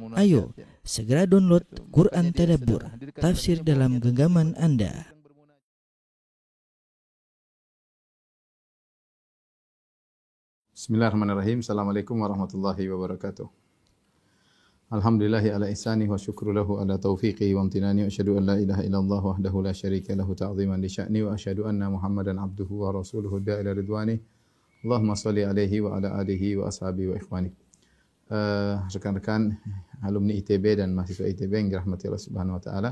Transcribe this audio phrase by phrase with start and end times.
[0.00, 2.80] Ayo, segera download Quran Tadabbur,
[3.12, 5.12] tafsir dalam genggaman Anda.
[10.72, 11.60] Bismillahirrahmanirrahim.
[11.60, 13.44] Assalamualaikum warahmatullahi wabarakatuh.
[14.96, 18.80] Alhamdulillahi ala ihsani wa syukru lahu ala taufiqi wa amtinani wa asyhadu an la ilaha
[18.88, 23.44] illallah wahdahu la syarika lahu ta'ziman li sya'ni wa asyhadu anna Muhammadan abduhu wa rasuluhu
[23.44, 24.16] da'ila ridwani.
[24.88, 27.20] Allahumma salli alaihi wa ala alihi wa ashabihi wa
[28.32, 29.60] Uh, rekan-rekan
[30.00, 32.90] alumni ITB dan mahasiswa ITB yang dirahmati Allah Subhanahu wa taala.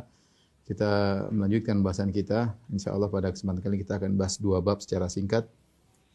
[0.69, 2.55] Kita melanjutkan bahasan kita.
[2.69, 5.49] Insyaallah pada kesempatan kali kita akan bahas dua bab secara singkat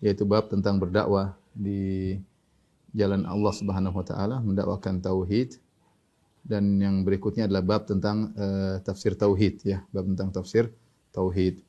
[0.04, 2.16] yaitu bab tentang berdakwah di
[2.96, 5.60] jalan Allah Subhanahu wa taala, mendakwakan tauhid
[6.46, 10.70] dan yang berikutnya adalah bab tentang uh, tafsir tauhid ya, bab tentang tafsir
[11.10, 11.60] tauhid.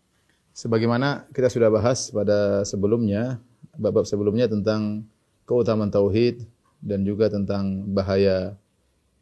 [0.53, 3.41] Sebagaimana kita sudah bahas pada sebelumnya,
[3.77, 5.05] bab-bab sebelumnya tentang
[5.45, 6.45] keutamaan tauhid
[6.87, 8.55] dan juga tentang bahaya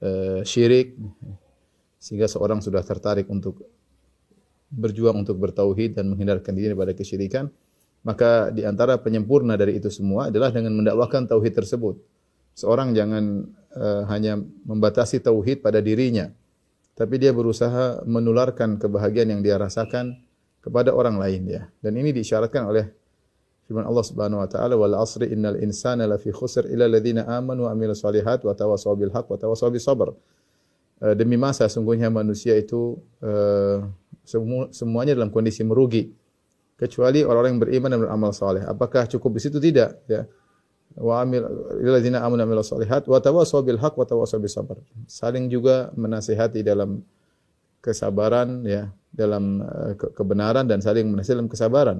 [0.04, 1.00] uh, syirik
[1.96, 3.64] sehingga seorang sudah tertarik untuk
[4.68, 7.48] berjuang untuk bertauhid dan menghindarkan diri daripada kesyirikan
[8.04, 11.96] maka di antara penyempurna dari itu semua adalah dengan mendakwahkan tauhid tersebut.
[12.52, 14.36] Seorang jangan uh, hanya
[14.68, 16.28] membatasi tauhid pada dirinya
[16.94, 20.14] tapi dia berusaha menularkan kebahagiaan yang dia rasakan
[20.62, 21.62] kepada orang lain ya.
[21.82, 22.92] Dan ini diisyaratkan oleh
[23.64, 27.72] firman Allah Subhanahu wa taala wal asri innal insana lafi khusr illa alladziina amanu wa
[27.72, 30.12] amilus solihat wa tawassaw bil haqq wa tawassaw bis sabr.
[31.04, 33.82] Eh, demi masa sungguhnya manusia itu uh,
[34.70, 36.08] semuanya dalam kondisi merugi
[36.80, 38.64] kecuali orang-orang yang beriman dan beramal saleh.
[38.64, 40.24] Apakah cukup di situ tidak ya?
[40.94, 41.44] Wa amil
[41.82, 44.78] alladzina amanu wa amilus solihat wa tawassaw bil haqq wa tawassaw bis sabr.
[45.10, 47.02] Saling juga menasihati dalam
[47.84, 51.98] kesabaran ya, dalam uh, kebenaran dan saling menasihati dalam kesabaran.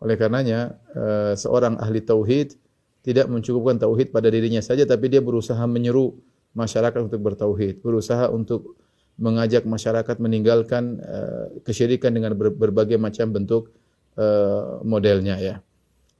[0.00, 2.56] Oleh karenanya uh, seorang ahli tauhid
[3.04, 6.16] tidak mencukupkan tauhid pada dirinya saja tapi dia berusaha menyeru
[6.56, 8.80] masyarakat untuk bertauhid, berusaha untuk
[9.20, 13.76] mengajak masyarakat meninggalkan uh, kesyirikan dengan ber berbagai macam bentuk
[14.16, 15.54] uh, modelnya ya.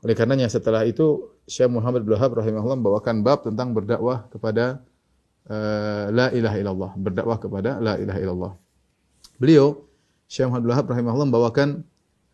[0.04, 4.80] Oleh karenanya setelah itu Syekh Muhammad bin Wahab rahimahullah membawakan bab tentang berdakwah kepada
[6.14, 8.52] la ilaha illallah, berdakwah kepada la ilaha illallah.
[9.36, 9.82] Beliau
[10.30, 11.68] Syekh Muhammad bin Wahab rahimahullah membawakan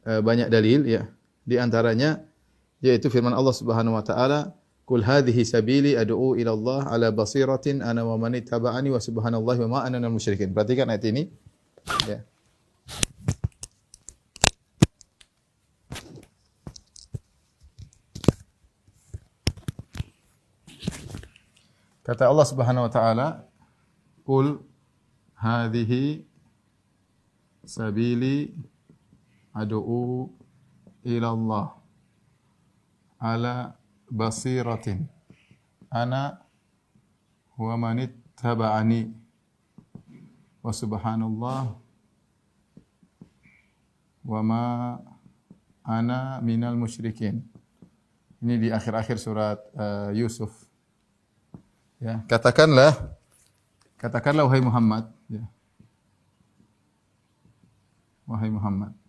[0.04, 1.10] banyak dalil ya
[1.47, 2.27] di antaranya
[2.83, 4.53] yaitu firman Allah Subhanahu wa taala,
[4.83, 9.69] "Qul hadhihi sabili ad'u ila Allah ala basiratin ana wa man ittaba'ani wa subhanallahi wa
[9.71, 11.31] ma ana minal musyrikin." Perhatikan ayat ini.
[12.11, 12.21] Ya.
[22.07, 23.27] Kata Allah Subhanahu wa taala,
[24.23, 24.63] "Qul
[25.34, 26.23] hadhihi
[27.67, 28.55] sabili
[29.51, 30.31] ad'u
[31.06, 31.78] Allah
[33.22, 33.78] ala
[34.11, 35.06] basiratin.
[35.87, 36.43] Ana
[37.55, 39.15] wa man ittaba'ani.
[40.61, 41.78] Wa subhanallah.
[44.27, 44.99] Wa ma
[45.87, 46.75] ana minal
[48.43, 50.50] ini di akhir-akhir surat uh, Yusuf.
[52.03, 52.93] Ya katakanlah
[53.97, 55.47] katakanlah wahai Muhammad ya.
[58.27, 59.06] Wahai Muhammad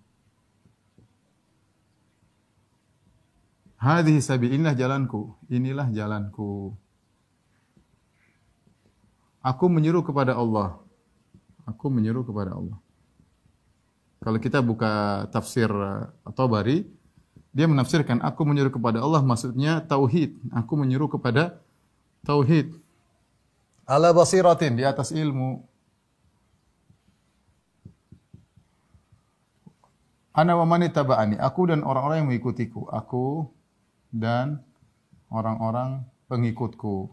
[3.87, 6.75] Hadhihi sabil, inilah jalanku, inilah jalanku.
[9.39, 10.75] Aku menyeru kepada Allah.
[11.63, 12.75] Aku menyeru kepada Allah.
[14.19, 15.71] Kalau kita buka tafsir
[16.27, 16.83] At-Tabari,
[17.55, 20.35] dia menafsirkan aku menyeru kepada Allah maksudnya tauhid.
[20.51, 21.55] Aku menyeru kepada
[22.27, 22.75] tauhid.
[23.87, 25.63] Ala basiratin di atas ilmu.
[30.35, 31.39] Ana wa taba'ani.
[31.39, 32.91] Aku dan orang-orang yang mengikutiku.
[32.91, 33.56] Aku
[34.11, 34.63] dan
[35.31, 37.11] orang-orang pengikutku.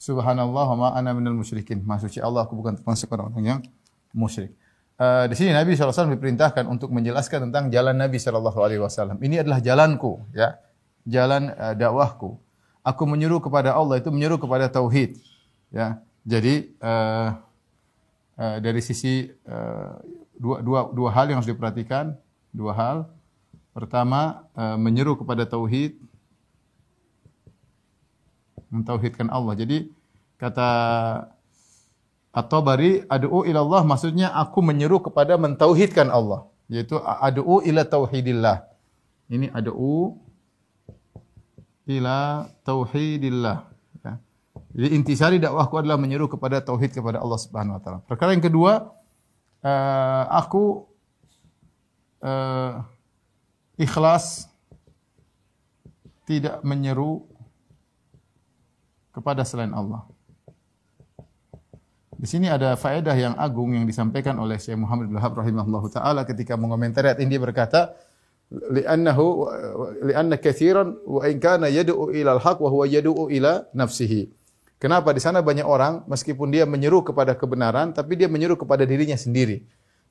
[0.00, 1.82] Subhanallah wa ana minal musyrikin.
[1.82, 3.60] Maksudnya Allah aku bukan termasuk orang-orang yang
[4.14, 4.54] musyrik.
[4.96, 9.20] Uh, di sini Nabi SAW diperintahkan untuk menjelaskan tentang jalan Nabi SAW.
[9.20, 10.56] Ini adalah jalanku, ya,
[11.04, 12.38] jalan uh, dakwahku.
[12.80, 15.18] Aku menyeru kepada Allah itu menyeru kepada tauhid,
[15.68, 16.00] ya.
[16.24, 17.34] Jadi uh,
[18.40, 20.00] uh, dari sisi uh,
[20.38, 22.16] dua, dua, dua hal yang harus diperhatikan,
[22.56, 22.98] dua hal.
[23.76, 26.00] Pertama, uh, menyeru kepada tauhid,
[28.72, 29.52] mentauhidkan Allah.
[29.52, 29.92] Jadi
[30.40, 30.68] kata
[32.36, 38.64] At-Tabari, ad'u ila Allah maksudnya aku menyeru kepada mentauhidkan Allah, yaitu ad'u ila tauhidillah.
[39.28, 40.16] Ini ad'u
[41.88, 43.58] ila tauhidillah.
[44.04, 44.12] Ya.
[44.76, 47.98] Jadi intisari dakwahku adalah menyeru kepada tauhid kepada Allah Subhanahu wa taala.
[48.04, 48.88] Perkara yang kedua,
[49.64, 50.84] uh, aku
[52.22, 52.84] uh,
[53.76, 54.48] ikhlas
[56.26, 57.22] tidak menyeru
[59.14, 60.04] kepada selain Allah.
[62.16, 65.36] Di sini ada faedah yang agung yang disampaikan oleh Syekh Muhammad bin Wahab
[65.92, 67.92] taala ketika mengomentari ayat ini berkata
[68.48, 69.52] li'annahu
[70.08, 74.32] li'anna katsiran wa in kana yad'u ila al-haq wa huwa yad'u ila nafsihi.
[74.80, 79.16] Kenapa di sana banyak orang meskipun dia menyeru kepada kebenaran tapi dia menyeru kepada dirinya
[79.16, 79.64] sendiri.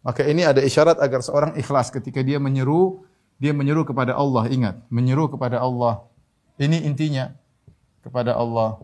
[0.06, 3.02] Maka ini ada isyarat agar seorang ikhlas ketika dia menyeru
[3.36, 6.08] dia menyeru kepada Allah, ingat, menyeru kepada Allah.
[6.56, 7.36] Ini intinya
[8.00, 8.80] kepada Allah.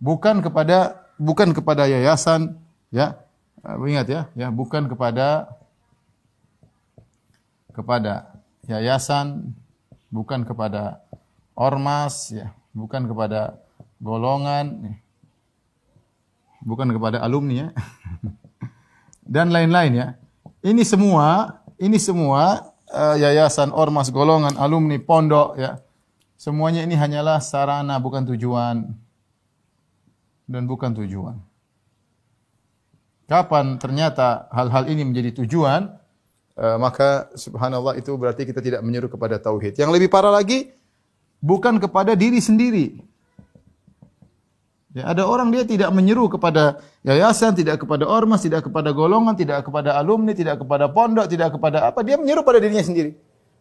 [0.00, 2.56] Bukan kepada bukan kepada yayasan,
[2.88, 3.20] ya.
[3.60, 5.52] Ingat ya, ya, bukan kepada
[7.76, 9.52] kepada yayasan,
[10.08, 11.04] bukan kepada
[11.52, 13.60] ormas, ya, bukan kepada
[14.00, 14.94] golongan, ya.
[16.64, 17.68] bukan kepada alumni ya.
[19.30, 20.08] Dan lain-lain ya.
[20.66, 25.78] Ini semua, ini semua uh, yayasan, ormas, golongan, alumni, pondok ya.
[26.34, 28.90] Semuanya ini hanyalah sarana bukan tujuan
[30.50, 31.38] dan bukan tujuan.
[33.30, 35.94] Kapan ternyata hal-hal ini menjadi tujuan,
[36.58, 39.78] uh, maka subhanallah itu berarti kita tidak menyeru kepada tauhid.
[39.78, 40.74] Yang lebih parah lagi,
[41.38, 42.98] bukan kepada diri sendiri.
[44.90, 49.62] Ya, ada orang dia tidak menyeru kepada yayasan, tidak kepada ormas, tidak kepada golongan, tidak
[49.62, 52.02] kepada alumni, tidak kepada pondok, tidak kepada apa.
[52.02, 53.14] Dia menyeru pada dirinya sendiri.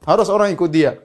[0.10, 0.98] Harus orang ikut dia.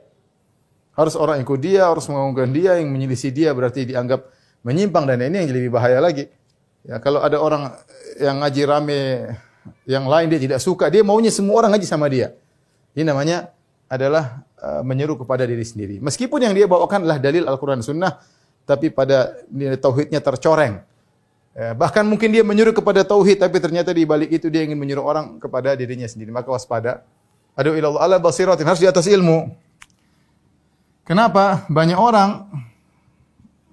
[0.97, 4.25] Harus orang ikut dia, harus mengumumkan dia, yang menyelisih dia berarti dianggap
[4.65, 6.25] menyimpang dan ini yang lebih bahaya lagi.
[6.89, 7.77] Ya, kalau ada orang
[8.17, 9.01] yang ngaji rame,
[9.85, 12.33] yang lain dia tidak suka, dia maunya semua orang ngaji sama dia.
[12.97, 13.53] Ini namanya
[13.93, 16.01] adalah uh, menyeru kepada diri sendiri.
[16.01, 18.25] Meskipun yang dia bawakan adalah dalil Al-Quran Sunnah,
[18.65, 20.81] tapi pada nilai tauhidnya tercoreng.
[21.55, 25.07] Ya, bahkan mungkin dia menyuruh kepada tauhid tapi ternyata di balik itu dia ingin menyuruh
[25.07, 26.35] orang kepada dirinya sendiri.
[26.35, 27.07] Maka waspada.
[27.55, 29.55] Adu ilallah ala basiratin harus di atas ilmu.
[31.07, 31.63] Kenapa?
[31.71, 32.51] Banyak orang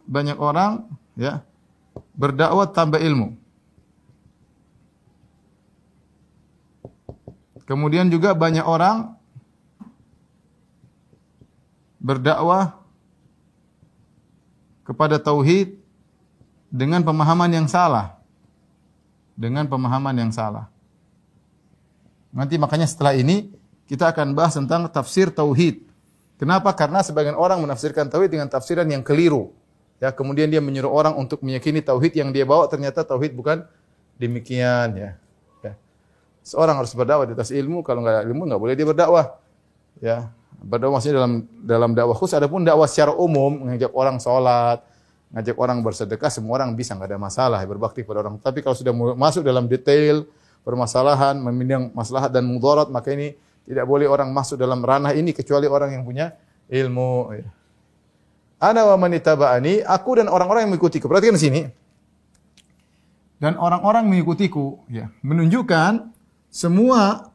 [0.05, 0.85] banyak orang
[1.15, 1.41] ya
[2.13, 3.39] berdakwah tanpa ilmu.
[7.63, 9.15] Kemudian juga banyak orang
[12.03, 12.80] berdakwah
[14.91, 15.79] kepada tauhid
[16.67, 18.19] dengan pemahaman yang salah.
[19.39, 20.67] Dengan pemahaman yang salah.
[22.35, 23.55] Nanti makanya setelah ini
[23.87, 25.87] kita akan bahas tentang tafsir tauhid.
[26.35, 26.75] Kenapa?
[26.75, 29.55] Karena sebagian orang menafsirkan tauhid dengan tafsiran yang keliru.
[30.03, 33.61] Ya, kemudian dia menyuruh orang untuk meyakini tauhid yang dia bawa ternyata tauhid bukan
[34.17, 35.11] demikian ya.
[35.61, 35.73] ya.
[36.41, 39.37] Seorang harus berdakwah di atas ilmu, kalau nggak ada ilmu nggak boleh dia berdakwah.
[40.01, 41.33] Ya, berdakwah maksudnya dalam
[41.65, 44.85] dalam dakwah khusus adapun dakwah secara umum mengajak orang sholat
[45.31, 48.35] ngajak orang bersedekah semua orang bisa nggak ada masalah berbakti pada orang.
[48.37, 50.27] Tapi kalau sudah masuk dalam detail
[50.61, 55.65] permasalahan memandang maslahat dan mudarat maka ini tidak boleh orang masuk dalam ranah ini kecuali
[55.71, 56.35] orang yang punya
[56.67, 57.47] ilmu ya.
[58.61, 61.09] Ana wa manitaba'ani aku dan orang-orang yang mengikutiku.
[61.09, 61.61] Perhatikan di sini.
[63.41, 66.13] Dan orang-orang mengikutiku ya menunjukkan
[66.51, 67.30] semua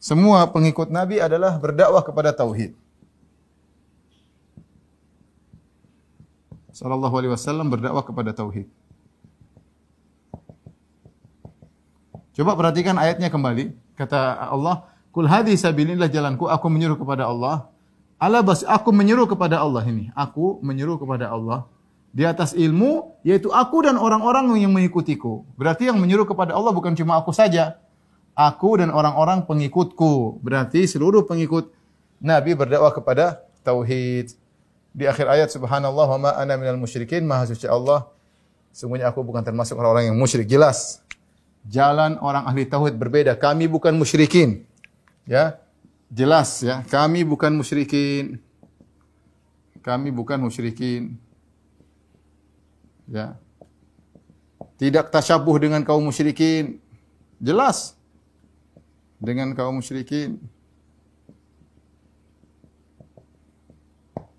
[0.00, 2.72] semua pengikut Nabi adalah berdakwah kepada tauhid.
[6.72, 8.64] Sallallahu alaihi wasallam berdakwah kepada tauhid.
[12.32, 13.76] Coba perhatikan ayatnya kembali.
[14.00, 17.68] Kata Allah, "Kul jalanku, aku menyuruh kepada Allah."
[18.16, 20.08] Ala bas aku menyuruh kepada Allah ini.
[20.16, 21.68] Aku menyuruh kepada Allah
[22.10, 25.44] di atas ilmu yaitu aku dan orang-orang yang mengikutiku.
[25.60, 27.76] Berarti yang menyuruh kepada Allah bukan cuma aku saja,
[28.40, 30.40] aku dan orang-orang pengikutku.
[30.40, 31.68] Berarti seluruh pengikut
[32.24, 34.32] Nabi berdakwah kepada tauhid.
[34.90, 38.08] Di akhir ayat subhanallah wa ma ana minal musyrikin, maha suci Allah.
[38.72, 40.48] Sungguhnya aku bukan termasuk orang-orang yang musyrik.
[40.48, 41.04] Jelas.
[41.68, 43.36] Jalan orang ahli tauhid berbeda.
[43.36, 44.64] Kami bukan musyrikin.
[45.28, 45.60] Ya.
[46.10, 48.42] Jelas ya, kami bukan musyrikin.
[49.78, 51.14] Kami bukan musyrikin.
[53.06, 53.38] Ya.
[54.74, 56.82] Tidak tasyabuh dengan kaum musyrikin.
[57.38, 57.99] Jelas
[59.20, 60.40] dengan kaum musyrikin.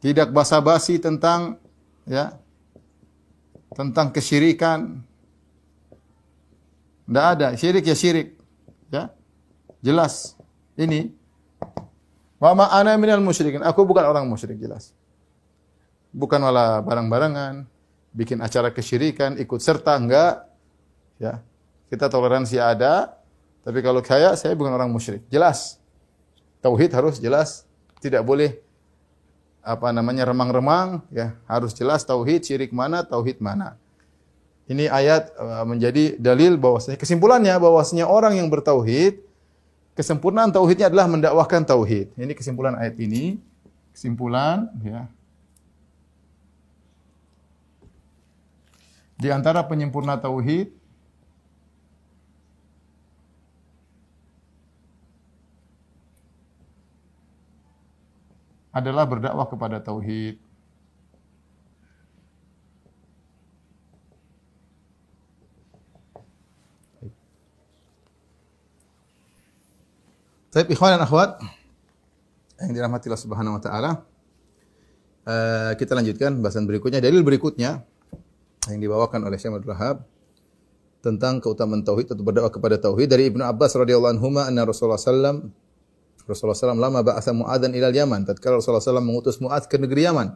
[0.01, 1.61] Tidak basa-basi tentang
[2.09, 2.33] ya
[3.77, 5.05] tentang kesyirikan.
[7.05, 8.33] Tidak ada, syirik ya syirik.
[8.89, 9.13] Ya.
[9.85, 10.33] Jelas.
[10.73, 11.13] Ini
[12.41, 13.61] Wa ma ana minal musyrikin.
[13.61, 14.97] Aku bukan orang musyrik jelas.
[16.09, 17.69] Bukan malah barang-barangan,
[18.17, 20.49] bikin acara kesyirikan, ikut serta enggak.
[21.21, 21.45] Ya.
[21.93, 23.20] Kita toleransi ada,
[23.61, 25.21] tapi kalau kaya, saya bukan orang musyrik.
[25.29, 25.77] Jelas.
[26.61, 27.65] Tauhid harus jelas.
[28.01, 28.57] Tidak boleh
[29.61, 33.77] apa namanya remang-remang ya harus jelas tauhid syirik mana tauhid mana
[34.65, 39.21] ini ayat uh, menjadi dalil bahwasanya kesimpulannya bahwasanya orang yang bertauhid
[39.93, 43.37] kesempurnaan tauhidnya adalah mendakwahkan tauhid ini kesimpulan ayat ini
[43.93, 45.05] kesimpulan ya
[49.21, 50.73] Di antara penyempurna tauhid
[58.71, 60.39] adalah berdakwah kepada tauhid.
[70.51, 71.39] Baik, ikhwan dan akhwat
[72.59, 73.91] yang dirahmati Allah Subhanahu wa taala.
[75.23, 76.99] Uh, kita lanjutkan bahasan berikutnya.
[76.99, 77.87] Dalil berikutnya
[78.67, 80.03] yang dibawakan oleh Syekh Abdul
[81.01, 85.49] tentang keutamaan tauhid atau berdakwah kepada tauhid dari Ibnu Abbas radhiyallahu anhu anna Rasulullah sallam
[86.27, 90.33] Rasulullah sallam lama ba'atha Muadzan ila Yaman tatkala Rasulullah sallam mengutus Muadz ke negeri Yaman.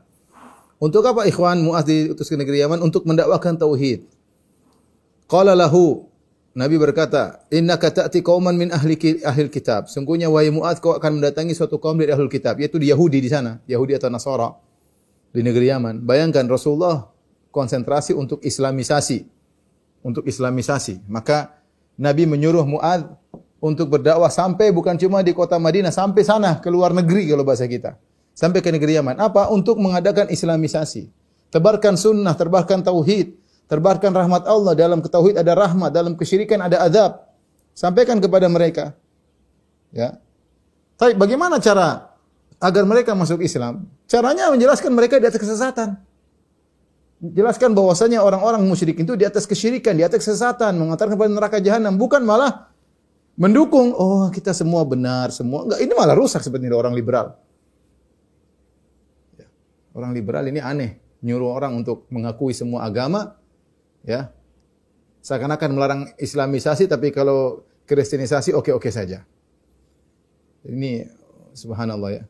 [0.82, 4.06] Untuk apa ikhwan Muadz diutus ke negeri Yaman untuk mendakwakan tauhid.
[5.26, 6.06] Qala lahu
[6.56, 8.96] Nabi berkata, "Innaka ta'ti qauman min ahli
[9.28, 12.88] ahli kitab." Sungguhnya wahai Muadz kau akan mendatangi suatu kaum dari ahli kitab, yaitu di
[12.88, 14.56] Yahudi di sana, Yahudi atau Nasara
[15.36, 16.08] di negeri Yaman.
[16.08, 17.12] Bayangkan Rasulullah
[17.52, 19.28] konsentrasi untuk islamisasi.
[20.00, 21.04] Untuk islamisasi.
[21.12, 21.60] Maka
[22.00, 23.04] Nabi menyuruh Muadz
[23.66, 27.66] untuk berdakwah sampai bukan cuma di kota Madinah, sampai sana ke luar negeri kalau bahasa
[27.66, 27.98] kita.
[28.38, 29.18] Sampai ke negeri Yaman.
[29.18, 29.50] Apa?
[29.50, 31.10] Untuk mengadakan islamisasi.
[31.50, 33.34] Tebarkan sunnah, tebarkan tauhid
[33.66, 37.26] Terbarkan rahmat Allah dalam ketauhid ada rahmat, dalam kesyirikan ada azab.
[37.74, 38.94] Sampaikan kepada mereka.
[39.90, 40.22] Ya.
[40.96, 42.14] Tapi bagaimana cara
[42.62, 43.90] agar mereka masuk Islam?
[44.06, 45.98] Caranya menjelaskan mereka di atas kesesatan.
[47.26, 51.98] Jelaskan bahwasanya orang-orang musyrik itu di atas kesyirikan, di atas kesesatan, mengantarkan kepada neraka jahanam,
[51.98, 52.70] bukan malah
[53.36, 55.80] mendukung, oh kita semua benar, semua enggak.
[55.84, 57.36] Ini malah rusak seperti orang liberal.
[59.36, 59.48] Ya.
[59.96, 63.36] Orang liberal ini aneh, nyuruh orang untuk mengakui semua agama,
[64.04, 64.36] ya
[65.26, 69.22] seakan-akan melarang Islamisasi tapi kalau Kristenisasi oke-oke saja.
[70.66, 71.06] Ini
[71.54, 72.24] subhanallah ya.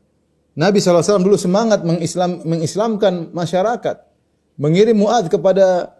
[0.55, 4.03] Nabi SAW dulu semangat mengislam, mengislamkan masyarakat.
[4.59, 5.94] Mengirim Mu'ad kepada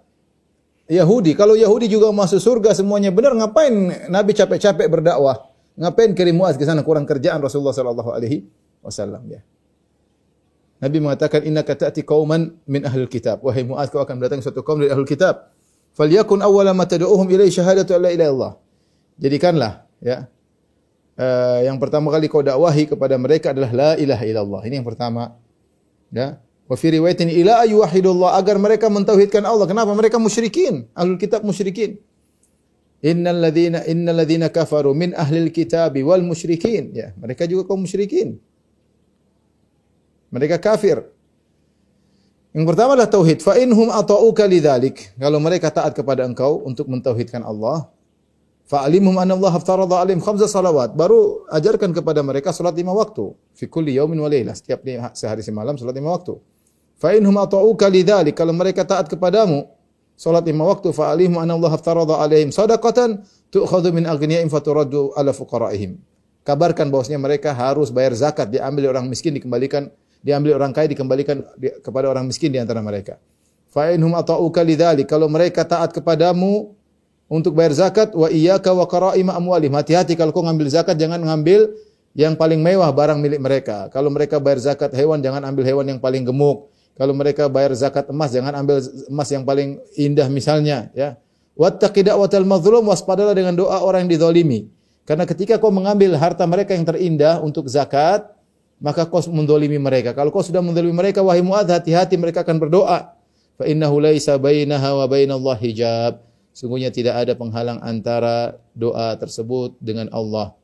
[0.86, 1.34] Yahudi.
[1.34, 3.74] Kalau Yahudi juga masuk surga semuanya benar, ngapain
[4.10, 5.50] Nabi capek-capek berdakwah?
[5.75, 6.86] Ngapain kirim Mu'ad ke sana?
[6.86, 8.48] Kurang kerjaan Rasulullah sallallahu alaihi
[8.86, 9.42] wasallam ya.
[10.80, 13.42] Nabi mengatakan inna ta'ti qauman min ahlul kitab.
[13.42, 15.50] Wahai Mu'ad kau akan datang suatu kaum dari ahlul kitab.
[15.96, 18.54] Falyakun awwala ma tad'uuhum ilaihi syahadatu la ilaha illallah.
[19.18, 20.27] Jadikanlah ya.
[21.15, 24.62] Uh, yang pertama kali kau dakwahi kepada mereka adalah la ilaha illallah.
[24.68, 25.39] Ini yang pertama.
[26.12, 26.44] Ya.
[26.66, 29.70] Wa fi riwayatin ila ayyuhidullah agar mereka mentauhidkan Allah.
[29.70, 29.94] Kenapa?
[29.94, 30.90] Mereka musyrikin.
[30.98, 32.02] Ahlul kitab musyrikin.
[33.06, 36.90] Innal ladzina innal ladzina kafaru min ahlil kitabi wal musyrikin.
[36.90, 38.42] Ya, mereka juga kaum musyrikin.
[40.34, 41.06] Mereka kafir.
[42.50, 43.46] Yang pertama adalah tauhid.
[43.46, 45.14] Fa inhum ata'uka lidzalik.
[45.22, 47.86] Kalau mereka taat kepada engkau untuk mentauhidkan Allah,
[48.66, 50.98] fa alimhum anna Allah aftarada alim khamsa salawat.
[50.98, 53.38] Baru ajarkan kepada mereka salat lima waktu.
[53.54, 54.58] Fi kulli yaumin wa lailah.
[54.58, 54.82] Setiap
[55.14, 56.42] sehari semalam salat lima waktu.
[56.96, 58.36] Fa inhum ata'uka lidzalik.
[58.36, 59.68] Kalau mereka taat kepadamu,
[60.16, 65.36] salat lima waktu, fa alimhum anna Allah aftarada alaihim sadaqatan tu'khadhu min aghniyaihim faturaddu ala
[65.36, 66.00] fuqaraihim.
[66.46, 69.90] Kabarkan bahwasanya mereka harus bayar zakat, diambil orang miskin dikembalikan
[70.25, 71.46] diambil orang kaya dikembalikan
[71.86, 73.22] kepada orang miskin di antara mereka.
[73.70, 76.74] Fa inhum ata'uka lidzalik kalau mereka taat kepadamu
[77.30, 79.78] untuk bayar zakat wa iyyaka wa qara'ima amwalihim.
[79.78, 81.70] Hati-hati kalau kau ngambil zakat jangan ngambil
[82.18, 83.86] yang paling mewah barang milik mereka.
[83.94, 86.74] Kalau mereka bayar zakat hewan jangan ambil hewan yang paling gemuk.
[86.96, 88.80] Kalau mereka bayar zakat emas jangan ambil
[89.12, 91.20] emas yang paling indah misalnya ya.
[91.56, 94.68] Wattaqi da'watal mazlum waspadalah dengan doa orang yang dizalimi.
[95.08, 98.28] Karena ketika kau mengambil harta mereka yang terindah untuk zakat,
[98.82, 100.12] maka kau mendolimi mereka.
[100.12, 103.16] Kalau kau sudah mendolimi mereka, wahai Mu'ad, hati-hati mereka akan berdoa.
[103.56, 106.20] Fa innahu laisa bainaha wa bainallah hijab.
[106.52, 110.56] Sungguhnya tidak ada penghalang antara doa tersebut dengan Allah.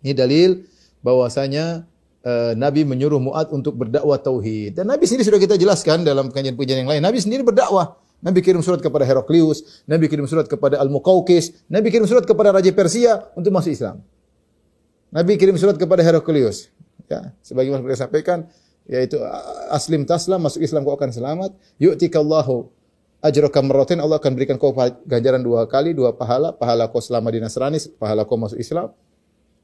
[0.00, 0.64] Ini dalil
[1.00, 1.84] bahwasanya
[2.24, 4.80] uh, Nabi menyuruh Mu'ad untuk berdakwah tauhid.
[4.80, 7.02] Dan Nabi sendiri sudah kita jelaskan dalam pengajian-pengajian yang lain.
[7.04, 7.96] Nabi sendiri berdakwah.
[8.20, 12.68] Nabi kirim surat kepada Heraklius, Nabi kirim surat kepada Al-Muqawqis, Nabi kirim surat kepada Raja
[12.68, 14.04] Persia untuk masuk Islam.
[15.08, 16.68] Nabi kirim surat kepada Heraklius.
[17.08, 18.46] Ya, sebagaimana beliau sampaikan
[18.86, 19.18] yaitu
[19.72, 21.50] aslim taslam masuk Islam kau akan selamat.
[21.80, 22.68] Yu'tikallahu
[23.24, 24.76] ajraka marratain Allah akan berikan kau
[25.08, 28.92] ganjaran dua kali, dua pahala, pahala kau selama di Nasrani, pahala kau masuk Islam.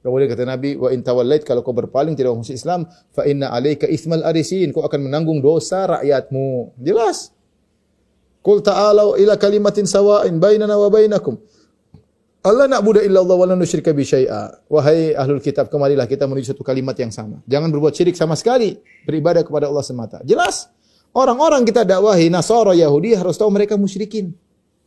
[0.07, 3.91] Kemudian kata Nabi, wa in tawallait kalau kau berpaling tidak masuk Islam, fa inna alaika
[3.91, 6.79] itsmal arisin, kau akan menanggung dosa rakyatmu.
[6.79, 7.35] Jelas.
[8.39, 11.35] Qul ta'alu ila kalimatin sawa'in bainana wa bainakum.
[12.47, 14.63] Allah nak budak illa Allah wa la nusyrika bi syai'a.
[14.71, 17.43] Wahai ahlul kitab, kemarilah kita menuju satu kalimat yang sama.
[17.51, 20.23] Jangan berbuat syirik sama sekali, beribadah kepada Allah semata.
[20.23, 20.71] Jelas.
[21.11, 24.31] Orang-orang kita dakwahi Nasara Yahudi harus tahu mereka musyrikin.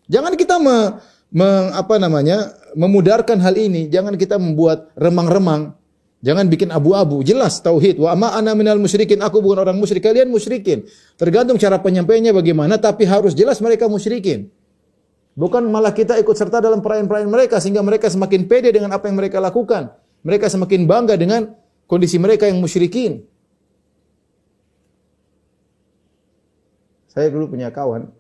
[0.07, 2.57] Jangan kita me, me, apa namanya?
[2.77, 5.73] memudarkan hal ini, jangan kita membuat remang-remang.
[6.19, 7.23] Jangan bikin abu-abu.
[7.23, 7.95] Jelas tauhid.
[7.95, 9.23] Wa ma ana minal musyrikin.
[9.23, 10.83] Aku bukan orang musyrik, kalian musyrikin.
[11.15, 14.51] Tergantung cara penyampaiannya bagaimana, tapi harus jelas mereka musyrikin.
[15.39, 19.15] Bukan malah kita ikut serta dalam perayaan-perayaan mereka sehingga mereka semakin pede dengan apa yang
[19.15, 19.95] mereka lakukan.
[20.27, 21.55] Mereka semakin bangga dengan
[21.87, 23.23] kondisi mereka yang musyrikin.
[27.07, 28.11] Saya dulu punya kawan,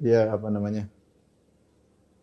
[0.00, 0.88] dia apa namanya,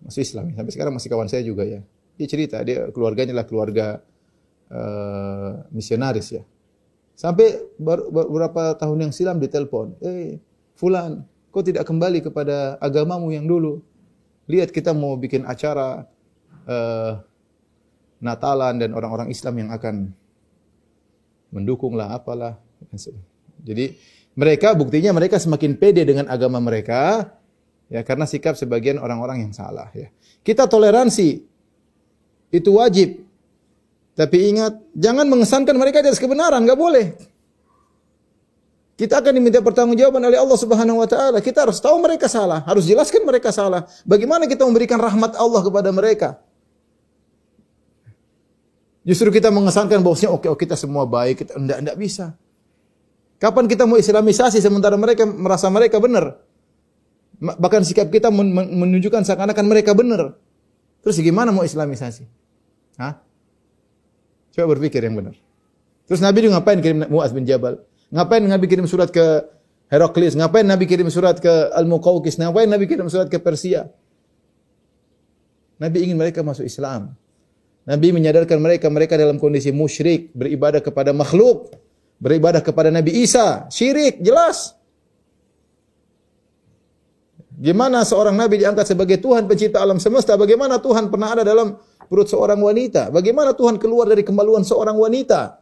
[0.03, 1.79] masih Islam, sampai sekarang masih kawan saya juga ya.
[2.20, 4.03] Dia cerita, dia keluarganya lah keluarga
[4.72, 6.44] uh, misionaris ya.
[7.15, 10.39] Sampai beberapa tahun yang silam ditelepon, eh
[10.79, 13.84] Fulan, kau tidak kembali kepada agamamu yang dulu.
[14.48, 16.08] Lihat kita mau bikin acara
[16.63, 17.20] uh,
[18.20, 20.12] Natalan dan orang-orang Islam yang akan
[21.51, 22.60] mendukung lah apalah.
[23.63, 23.96] Jadi
[24.36, 27.32] mereka buktinya mereka semakin pede dengan agama mereka
[27.89, 30.13] ya karena sikap sebagian orang-orang yang salah ya.
[30.46, 31.41] Kita toleransi
[32.53, 33.25] itu wajib.
[34.15, 37.15] Tapi ingat, jangan mengesankan mereka di atas kebenaran, nggak boleh.
[39.00, 41.39] Kita akan diminta pertanggungjawaban oleh Allah Subhanahu wa taala.
[41.39, 43.88] Kita harus tahu mereka salah, harus jelaskan mereka salah.
[44.03, 46.43] Bagaimana kita memberikan rahmat Allah kepada mereka?
[49.08, 52.25] Justru kita mengesankan bahwasanya oke, oke kita semua baik, kita enggak enggak bisa.
[53.39, 56.36] Kapan kita mau islamisasi sementara mereka merasa mereka benar?
[57.39, 60.36] Bahkan sikap kita menunjukkan seakan-akan mereka benar.
[61.00, 62.27] Terus gimana mau islamisasi?
[63.00, 63.15] Hah?
[64.51, 65.39] Coba berpikir yang benar.
[66.03, 67.79] Terus Nabi juga ngapain kirim Muaz bin Jabal?
[68.12, 69.46] Ngapain Nabi kirim surat ke
[69.88, 70.36] Heraklius?
[70.36, 72.36] Ngapain Nabi kirim surat ke Al-Muqawqis?
[72.41, 73.88] Ngapain Nabi kirim surat ke Persia?
[75.79, 77.15] Nabi ingin mereka masuk Islam.
[77.88, 81.72] Nabi menyadarkan mereka mereka dalam kondisi musyrik, beribadah kepada makhluk,
[82.19, 84.78] beribadah kepada Nabi Isa, syirik, jelas.
[87.59, 90.39] Gimana seorang nabi diangkat sebagai Tuhan pencipta alam semesta?
[90.39, 91.75] Bagaimana Tuhan pernah ada dalam
[92.07, 93.11] perut seorang wanita?
[93.11, 95.59] Bagaimana Tuhan keluar dari kemaluan seorang wanita?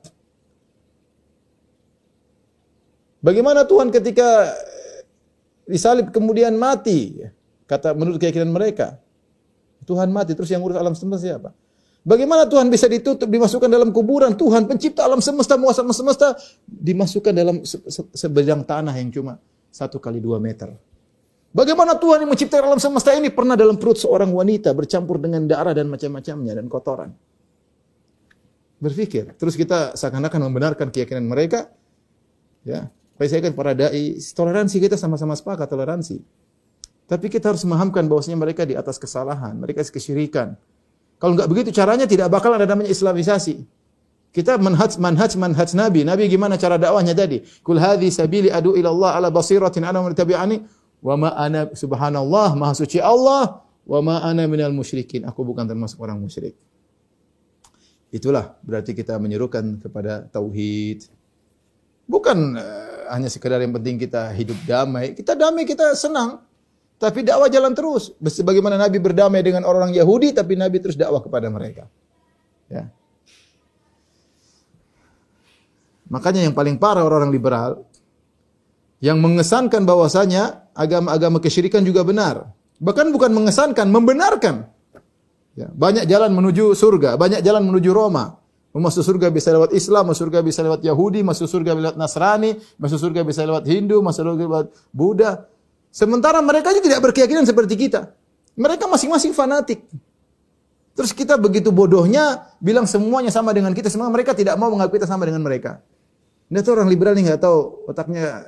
[3.17, 4.53] Bagaimana Tuhan ketika
[5.65, 7.17] disalib kemudian mati?
[7.65, 9.01] Kata menurut keyakinan mereka.
[9.89, 11.49] Tuhan mati terus yang urus alam semesta siapa?
[12.05, 14.38] Bagaimana Tuhan bisa ditutup, dimasukkan dalam kuburan?
[14.38, 16.38] Tuhan pencipta alam semesta, muasa alam semesta,
[16.69, 17.65] dimasukkan dalam
[18.13, 19.41] sebidang tanah yang cuma
[19.73, 20.71] satu kali dua meter.
[21.55, 25.73] Bagaimana Tuhan yang menciptakan alam semesta ini pernah dalam perut seorang wanita bercampur dengan darah
[25.73, 27.10] dan macam-macamnya dan kotoran.
[28.77, 31.73] Berpikir, terus kita seakan-akan membenarkan keyakinan mereka.
[32.62, 36.21] Ya, saya kan para dai, toleransi kita sama-sama sepakat toleransi.
[37.10, 40.53] Tapi kita harus memahamkan bahwasanya mereka di atas kesalahan, mereka kesyirikan.
[41.17, 43.65] Kalau enggak begitu caranya tidak bakal ada namanya islamisasi.
[44.29, 46.05] Kita manhaj manhaj manhaj Nabi.
[46.05, 47.41] Nabi gimana cara dakwahnya tadi?
[47.65, 50.62] Kul hadhi sabili adu ila Allah ala basiratin ana wa tabi'ani
[51.01, 55.23] Wa ma ana subhanallah, maha suci Allah, wa ma ana minal musyrikin.
[55.29, 56.57] Aku bukan termasuk orang musyrik.
[58.10, 61.05] Itulah berarti kita menyerukan kepada tauhid.
[62.07, 65.12] Bukan uh, hanya sekedar yang penting kita hidup damai.
[65.12, 66.39] Kita damai, kita senang.
[66.97, 68.15] Tapi dakwah jalan terus.
[68.17, 71.86] Sebagaimana Nabi berdamai dengan orang Yahudi, tapi Nabi terus dakwah kepada mereka.
[72.71, 72.89] Ya.
[76.07, 77.71] Makanya yang paling parah orang-orang liberal
[79.03, 82.53] yang mengesankan bahwasanya agama-agama kesyirikan juga benar.
[82.77, 84.69] Bahkan bukan mengesankan, membenarkan.
[85.57, 88.37] Ya, banyak jalan menuju surga, banyak jalan menuju Roma.
[88.77, 93.01] Masuk surga bisa lewat Islam, masuk surga bisa lewat Yahudi, masuk surga lewat Nasrani, masuk
[93.01, 95.49] surga bisa lewat Hindu, masuk surga lewat Buddha.
[95.89, 98.13] Sementara mereka juga tidak berkeyakinan seperti kita.
[98.53, 99.81] Mereka masing-masing fanatik.
[100.93, 105.09] Terus kita begitu bodohnya bilang semuanya sama dengan kita, semua mereka tidak mau mengakui kita
[105.09, 105.81] sama dengan mereka.
[106.53, 108.45] Ini tuh orang liberal nih nggak tahu otaknya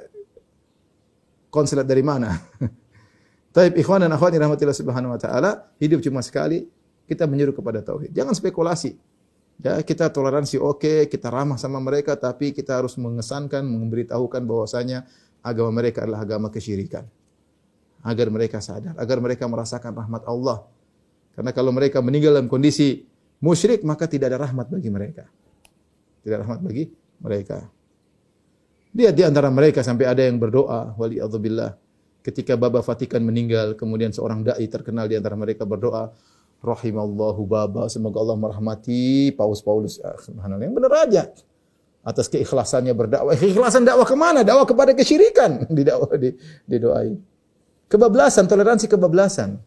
[1.50, 2.38] konslet dari mana.
[3.56, 6.70] Taib ikhwan dan akhwat rahmatillah subhanahu wa ta'ala, hidup cuma sekali,
[7.10, 8.14] kita menyuruh kepada tauhid.
[8.14, 8.94] Jangan spekulasi.
[9.60, 15.04] Ya, kita toleransi oke, okay, kita ramah sama mereka, tapi kita harus mengesankan, memberitahukan bahwasanya
[15.44, 17.04] agama mereka adalah agama kesyirikan.
[18.00, 20.64] Agar mereka sadar, agar mereka merasakan rahmat Allah.
[21.36, 23.04] Karena kalau mereka meninggal dalam kondisi
[23.44, 25.28] musyrik, maka tidak ada rahmat bagi mereka.
[26.24, 26.88] Tidak rahmat bagi
[27.20, 27.68] mereka.
[28.90, 31.78] Lihat di antara mereka sampai ada yang berdoa, wali billah.
[32.26, 36.10] Ketika Baba Fatikan meninggal, kemudian seorang dai terkenal di antara mereka berdoa,
[36.60, 40.02] rahimallahu Baba, semoga Allah merahmati Paus Paulus.
[40.04, 40.18] Ah,
[40.60, 41.32] yang benar aja.
[42.04, 43.36] Atas keikhlasannya berdakwah.
[43.36, 44.42] Keikhlasan dakwah ke mana?
[44.42, 45.64] Dakwah kepada kesyirikan.
[45.78, 46.32] Di dakwah, di,
[46.66, 47.12] didoai.
[47.92, 49.60] Kebablasan, toleransi kebablasan.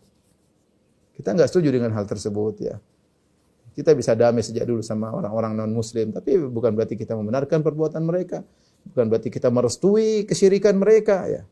[1.13, 2.81] Kita nggak setuju dengan hal tersebut ya.
[3.73, 8.45] Kita bisa damai sejak dulu sama orang-orang non-muslim, tapi bukan berarti kita membenarkan perbuatan mereka.
[8.91, 11.43] Bukan berarti kita merestui kesyirikan mereka ya.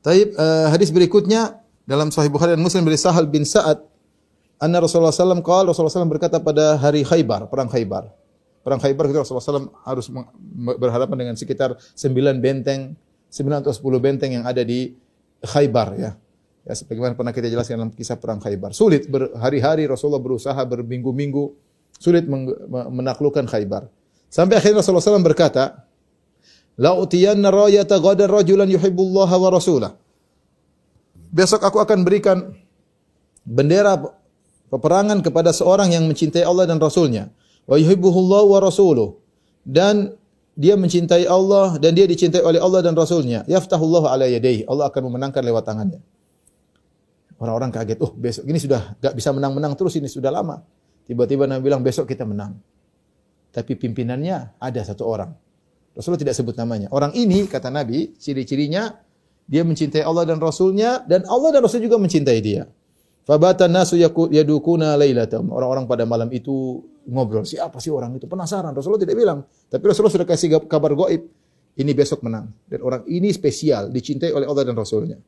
[0.00, 3.84] Taib uh, hadis berikutnya dalam Sahih Bukhari dan Muslim dari Sahal bin Sa'ad
[4.60, 8.12] anna Rasulullah SAW qala Rasulullah SAW berkata pada hari Khaybar, perang Khaybar.
[8.60, 10.06] Perang Khaybar kita Rasulullah SAW harus
[10.76, 12.12] berhadapan dengan sekitar 9
[12.44, 12.92] benteng,
[13.32, 14.92] 9 atau 10 benteng yang ada di
[15.40, 16.12] Khaybar ya.
[16.68, 18.76] Ya, sebagaimana pernah kita jelaskan dalam kisah perang Khaybar.
[18.76, 21.44] Sulit berhari-hari Rasulullah berusaha berminggu-minggu
[21.96, 22.28] sulit
[22.68, 23.88] menaklukkan Khaybar.
[24.30, 25.90] Sampai akhirnya Rasulullah SAW berkata,
[26.78, 29.92] La utiyanna rayata ghadar rajulan yuhibbullaha wa rasulah.
[31.34, 32.54] Besok aku akan berikan
[33.44, 33.98] bendera
[34.70, 37.28] peperangan kepada seorang yang mencintai Allah dan Rasulnya.
[37.66, 39.18] Wa yuhibbuhullahu wa rasuluh.
[39.66, 40.14] Dan
[40.56, 43.44] dia mencintai Allah dan dia dicintai oleh Allah dan Rasulnya.
[43.44, 44.24] Yaftahullahu ala.
[44.24, 46.00] Allah akan memenangkan lewat tangannya.
[47.36, 47.98] Orang-orang kaget.
[48.00, 50.64] Oh besok ini sudah gak bisa menang-menang terus ini sudah lama.
[51.04, 52.56] Tiba-tiba Nabi bilang besok kita menang.
[53.50, 55.34] Tapi pimpinannya ada satu orang.
[55.94, 56.86] Rasulullah tidak sebut namanya.
[56.94, 58.94] Orang ini, kata Nabi, ciri-cirinya
[59.50, 62.70] dia mencintai Allah dan Rasulnya dan Allah dan Rasul juga mencintai dia.
[63.26, 63.98] Fabata nasu
[64.30, 65.50] yadukuna lailatam.
[65.50, 68.30] Orang-orang pada malam itu ngobrol, siapa sih orang itu?
[68.30, 68.70] Penasaran.
[68.70, 69.42] Rasulullah tidak bilang.
[69.66, 71.26] Tapi Rasulullah sudah kasih kabar goib.
[71.74, 72.50] Ini besok menang.
[72.66, 75.18] Dan orang ini spesial, dicintai oleh Allah dan Rasulnya.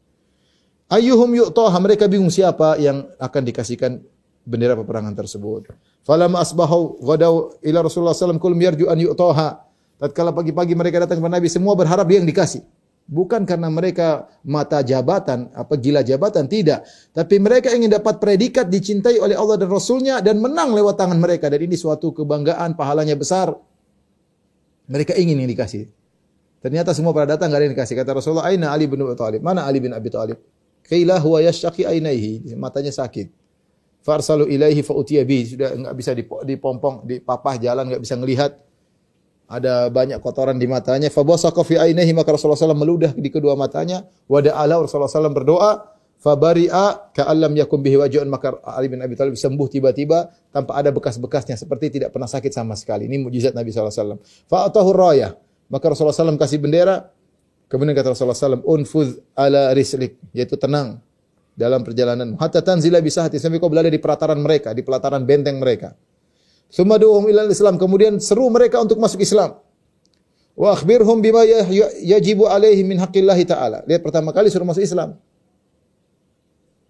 [0.90, 1.78] Ayyuhum yu'toha.
[1.78, 4.02] Mereka bingung siapa yang akan dikasihkan
[4.42, 5.70] bendera peperangan tersebut.
[6.02, 9.48] Falamma asbahu ghadaw ila Rasulullah alaihi wasallam yarju an yu'taha.
[10.02, 12.66] Tatkala pagi-pagi mereka datang kepada Nabi, semua berharap dia yang dikasih.
[13.06, 16.82] Bukan karena mereka mata jabatan, apa gila jabatan, tidak.
[17.14, 21.46] Tapi mereka ingin dapat predikat dicintai oleh Allah dan Rasulnya dan menang lewat tangan mereka.
[21.50, 23.54] Dan ini suatu kebanggaan, pahalanya besar.
[24.90, 25.86] Mereka ingin yang dikasih.
[26.62, 27.94] Ternyata semua pada datang, gak ada yang dikasih.
[27.98, 29.42] Kata Rasulullah, Aina Ali bin Abi Thalib.
[29.42, 30.38] Mana Ali bin Abi Thalib?
[30.86, 32.54] Qila huwa yashaki ainaihi.
[32.54, 33.41] Matanya sakit.
[34.02, 38.52] Farsalu ilaihi fa utiya Sudah enggak bisa dipompong, dipapah jalan enggak bisa ngelihat.
[39.46, 41.06] Ada banyak kotoran di matanya.
[41.06, 44.02] Fa basaqa fi ainihi maka Rasulullah SAW meludah di kedua matanya.
[44.26, 45.72] Wa da'ala Rasulullah SAW berdoa.
[46.22, 50.94] Fa bari'a ka'allam yakum bihi waj'un maka Ali bin Abi Thalib sembuh tiba-tiba tanpa ada
[50.94, 53.10] bekas-bekasnya seperti tidak pernah sakit sama sekali.
[53.10, 54.22] Ini mukjizat Nabi SAW.
[54.46, 55.34] Fa atahu rayah.
[55.66, 57.10] Maka Rasulullah SAW kasih bendera.
[57.66, 61.00] Kemudian kata Rasulullah SAW, unfuz ala rislik, yaitu tenang
[61.52, 62.34] dalam perjalanan.
[62.40, 65.92] Hatta tanzila bisa hati sampai kau berada di pelataran mereka, di pelataran benteng mereka.
[66.72, 67.76] Sumaduhum ilal Islam.
[67.76, 69.60] Kemudian seru mereka untuk masuk Islam.
[70.56, 73.84] Wa akhbirhum bima ya- ya- yajibu alaihim min haqqillahi ta'ala.
[73.88, 75.16] Lihat pertama kali suruh masuk Islam.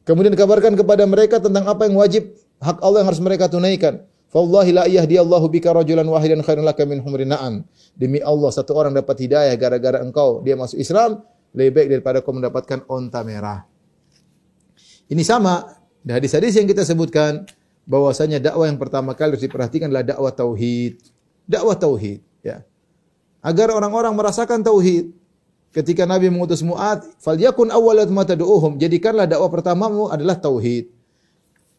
[0.02, 4.02] Kemudian kabarkan kepada mereka tentang apa yang wajib hak Allah yang harus mereka tunaikan.
[4.34, 7.30] Fawallahi la yahdiyallahu bika rajulan wahidan khairun laka min humrin.
[7.94, 11.22] Demi Allah satu orang dapat hidayah gara-gara engkau dia masuk Islam
[11.54, 13.71] lebih baik daripada kau mendapatkan onta merah.
[15.12, 17.44] Ini sama di hadis-hadis yang kita sebutkan
[17.84, 21.04] bahwasanya dakwah yang pertama kali harus diperhatikan adalah dakwah tauhid.
[21.44, 22.64] Dakwah tauhid, ya.
[23.44, 25.12] Agar orang-orang merasakan tauhid.
[25.72, 30.88] Ketika Nabi mengutus Mu'ad, "Falyakun awwalat ma tad'uuhum." Jadikanlah dakwah pertamamu adalah tauhid.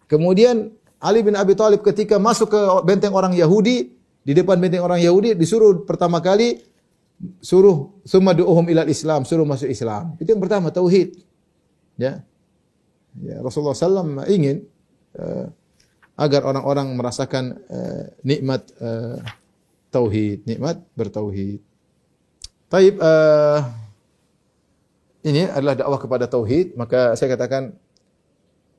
[0.06, 0.70] Kemudian
[1.02, 5.34] Ali bin Abi Thalib ketika masuk ke benteng orang Yahudi, di depan benteng orang Yahudi
[5.34, 6.62] disuruh pertama kali
[7.42, 10.18] suruh summa du'uhum ilal Islam, suruh masuk Islam.
[10.22, 11.18] Itu yang pertama tauhid.
[11.98, 12.26] Ya.
[13.22, 14.66] Ya, Rasulullah SAW ingin
[15.22, 15.46] uh,
[16.18, 19.22] agar orang-orang merasakan uh, nikmat uh,
[19.94, 21.62] tauhid, nikmat bertauhid.
[22.74, 23.62] Taib uh,
[25.22, 27.78] ini adalah dakwah kepada tauhid, maka saya katakan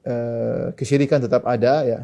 [0.03, 2.01] uh, kesyirikan tetap ada ya.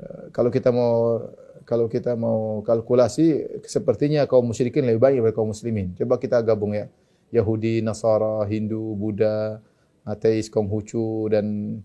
[0.00, 1.20] Uh, kalau kita mau
[1.64, 5.96] kalau kita mau kalkulasi sepertinya kaum musyrikin lebih banyak daripada kaum muslimin.
[5.96, 6.88] Coba kita gabung ya.
[7.32, 9.58] Yahudi, Nasara, Hindu, Buddha,
[10.04, 11.80] ateis, kaum Hucu dan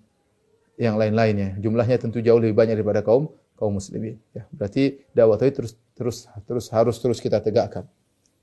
[0.79, 1.59] yang lain-lainnya.
[1.59, 4.15] Jumlahnya tentu jauh lebih banyak daripada kaum kaum muslimin.
[4.31, 7.83] Ya, berarti dakwah tauhid terus terus terus harus terus kita tegakkan.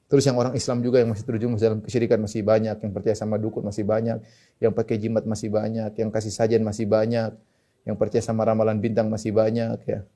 [0.07, 3.43] Terus yang orang Islam juga yang masih terjerumus dalam kesyirikan masih banyak, yang percaya sama
[3.43, 4.23] dukun masih banyak,
[4.63, 7.35] yang pakai jimat masih banyak, yang kasih sajian masih banyak,
[7.83, 10.07] yang percaya sama ramalan bintang masih banyak ya.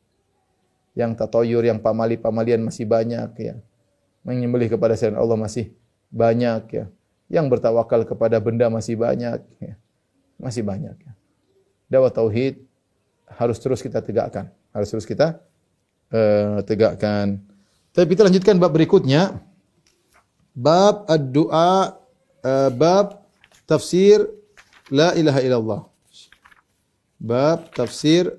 [0.94, 3.54] Yang tatoyur, yang pamali-pamalian masih banyak ya.
[4.22, 5.74] Menyembelih kepada selain Allah masih
[6.06, 6.84] banyak ya.
[7.30, 9.38] Yang bertawakal kepada benda masih banyak.
[9.62, 9.74] Ya.
[10.36, 10.98] Masih banyak.
[10.98, 11.12] Ya.
[12.10, 12.66] Tauhid
[13.30, 14.50] harus terus kita tegakkan.
[14.74, 15.38] Harus terus kita
[16.10, 17.38] uh, tegakkan.
[17.94, 19.38] Tapi kita lanjutkan bab berikutnya.
[20.50, 21.94] Bab ad-du'a
[22.42, 23.22] uh, bab
[23.62, 24.26] tafsir
[24.90, 25.80] la ilaha illallah.
[27.22, 28.34] Bab tafsir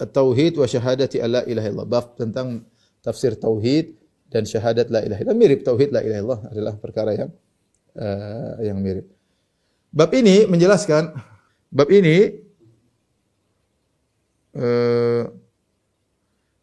[0.00, 1.88] tauhid wa syahadati alla ilaha illallah.
[1.88, 2.64] Bab tentang
[3.04, 3.92] tafsir tauhid
[4.32, 5.40] dan syahadat la ilaha illallah.
[5.40, 7.30] Mirip tauhid la ilaha illallah adalah perkara yang
[7.96, 9.08] uh, yang mirip.
[9.92, 11.12] Bab ini menjelaskan
[11.68, 12.40] bab ini
[14.56, 15.28] uh,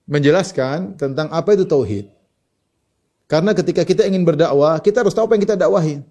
[0.09, 2.09] menjelaskan tentang apa itu tauhid.
[3.29, 6.01] Karena ketika kita ingin berdakwah, kita harus tahu apa yang kita dakwahi.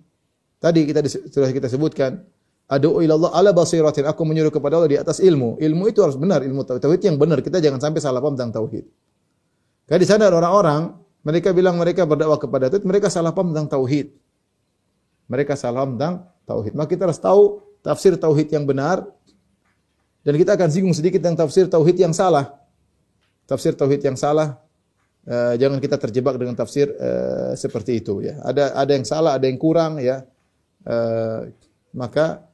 [0.63, 2.23] Tadi kita sudah kita sebutkan,
[2.71, 4.05] Adu'u ilallah ala basiratin.
[4.07, 5.57] Aku menyuruh kepada Allah di atas ilmu.
[5.59, 7.41] Ilmu itu harus benar, ilmu tauhid yang benar.
[7.41, 8.85] Kita jangan sampai salah paham tentang tauhid.
[9.89, 13.73] Karena di sana ada orang-orang, mereka bilang mereka berdakwah kepada tauhid, mereka salah paham tentang
[13.73, 14.13] tauhid.
[15.29, 16.73] Mereka salah tentang tauhid.
[16.73, 19.05] Maka kita harus tahu tafsir tauhid yang benar
[20.25, 22.57] dan kita akan singgung sedikit tentang tafsir tauhid yang salah.
[23.49, 24.61] Tafsir tauhid yang salah
[25.29, 28.41] uh, jangan kita terjebak dengan tafsir uh, seperti itu ya.
[28.45, 30.25] Ada ada yang salah, ada yang kurang ya.
[30.89, 31.53] Uh,
[31.93, 32.45] maka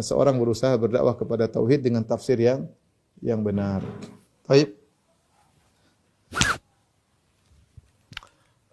[0.00, 2.64] seorang berusaha berdakwah kepada tauhid dengan tafsir yang
[3.20, 3.84] yang benar.
[4.48, 4.72] Baik.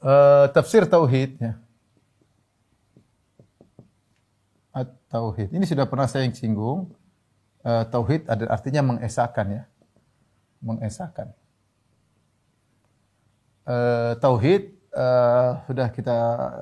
[0.01, 1.59] Uh, tafsir tauhid ya.
[4.71, 5.51] At-tauhid.
[5.51, 6.95] Ini sudah pernah saya singgung.
[7.61, 9.63] Uh, tauhid ada artinya mengesahkan ya.
[10.63, 11.35] Mengesahkan.
[13.67, 16.17] Uh, tauhid uh, sudah kita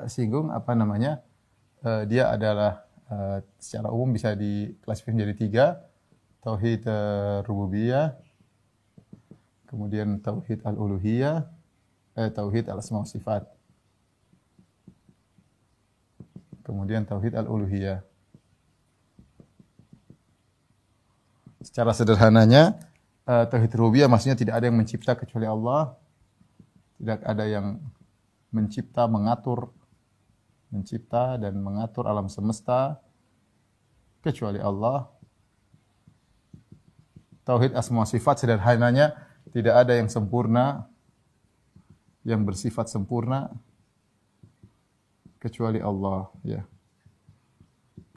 [0.10, 1.22] singgung apa namanya?
[1.86, 5.66] Uh, dia adalah uh, secara umum bisa diklasifikasi menjadi tiga.
[6.40, 8.16] Tauhid uh, rububiyah,
[9.70, 11.46] kemudian tauhid al-uluhiyah,
[12.18, 13.46] eh, tauhid al-asma sifat.
[16.70, 18.06] Kemudian tauhid al-uluhiyah.
[21.66, 22.78] Secara sederhananya
[23.26, 25.98] eh, tauhid rububiyah maksudnya tidak ada yang mencipta kecuali Allah.
[27.02, 27.82] Tidak ada yang
[28.54, 29.74] mencipta, mengatur
[30.70, 33.02] mencipta dan mengatur alam semesta
[34.22, 35.10] kecuali Allah.
[37.50, 39.18] Tauhid asma sifat sederhananya
[39.50, 40.86] tidak ada yang sempurna
[42.22, 43.50] yang bersifat sempurna
[45.40, 46.62] kecuali Allah ya.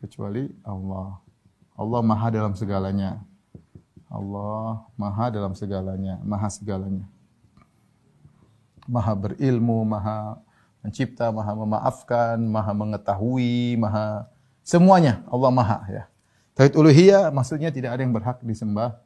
[0.03, 1.23] Kecuali Allah.
[1.79, 3.23] Allah Maha dalam segalanya.
[4.13, 7.09] Allah Maha dalam segalanya, Maha segalanya.
[8.85, 10.37] Maha berilmu, Maha
[10.85, 14.29] mencipta, Maha memaafkan, Maha mengetahui, Maha
[14.61, 16.05] semuanya Allah Maha ya.
[16.53, 19.01] Tauhid uluhiyah maksudnya tidak ada yang berhak disembah.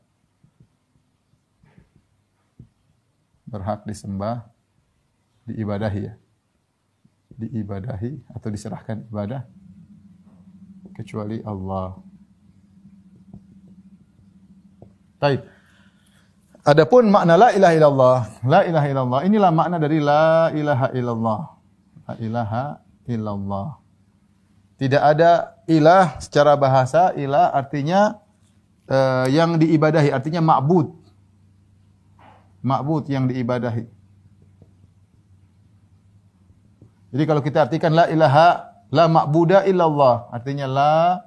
[3.46, 4.50] Berhak disembah
[5.46, 6.14] diibadahi ya.
[7.37, 9.44] Diibadahi atau diserahkan ibadah
[10.96, 12.01] kecuali Allah.
[15.20, 15.44] Taib.
[16.66, 21.40] Adapun makna la ilaha illallah, la ilaha illallah inilah makna dari la ilaha illallah.
[22.11, 22.64] La ilaha
[23.07, 23.68] illallah.
[24.77, 28.20] Tidak ada ilah secara bahasa, ilah artinya
[28.90, 30.90] uh, yang diibadahi, artinya ma'bud.
[32.66, 33.95] Ma'bud yang diibadahi.
[37.16, 41.24] Jadi kalau kita artikan la ilaha la ma'buda illallah, artinya la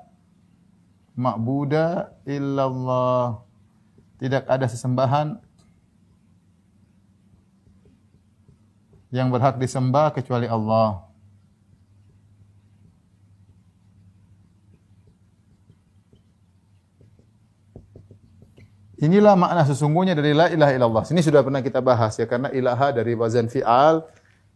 [1.18, 3.42] ma'buda illallah.
[4.22, 5.42] Tidak ada sesembahan
[9.10, 11.10] yang berhak disembah kecuali Allah.
[19.02, 21.04] Inilah makna sesungguhnya dari la ilaha illallah.
[21.10, 24.06] Ini sudah pernah kita bahas ya karena ilaha dari wazan fi'al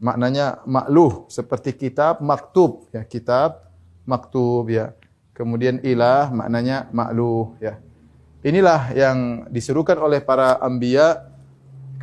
[0.04, 2.92] maknanya makluh seperti kitab maktub.
[2.92, 3.63] Ya kitab
[4.04, 4.92] maktub ya.
[5.32, 7.80] Kemudian ilah maknanya makluh ya.
[8.44, 11.24] Inilah yang diserukan oleh para anbiya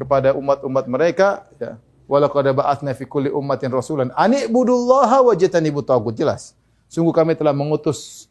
[0.00, 1.76] kepada umat-umat mereka ya.
[2.08, 6.58] Walaqad ba'atsna fi kulli ummatin rasulan ani ibudullaha wajtanibut tagut jelas.
[6.90, 8.26] Sungguh kami telah mengutus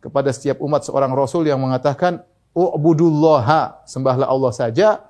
[0.00, 2.22] kepada setiap umat seorang rasul yang mengatakan
[2.54, 5.02] ubudullaha sembahlah Allah saja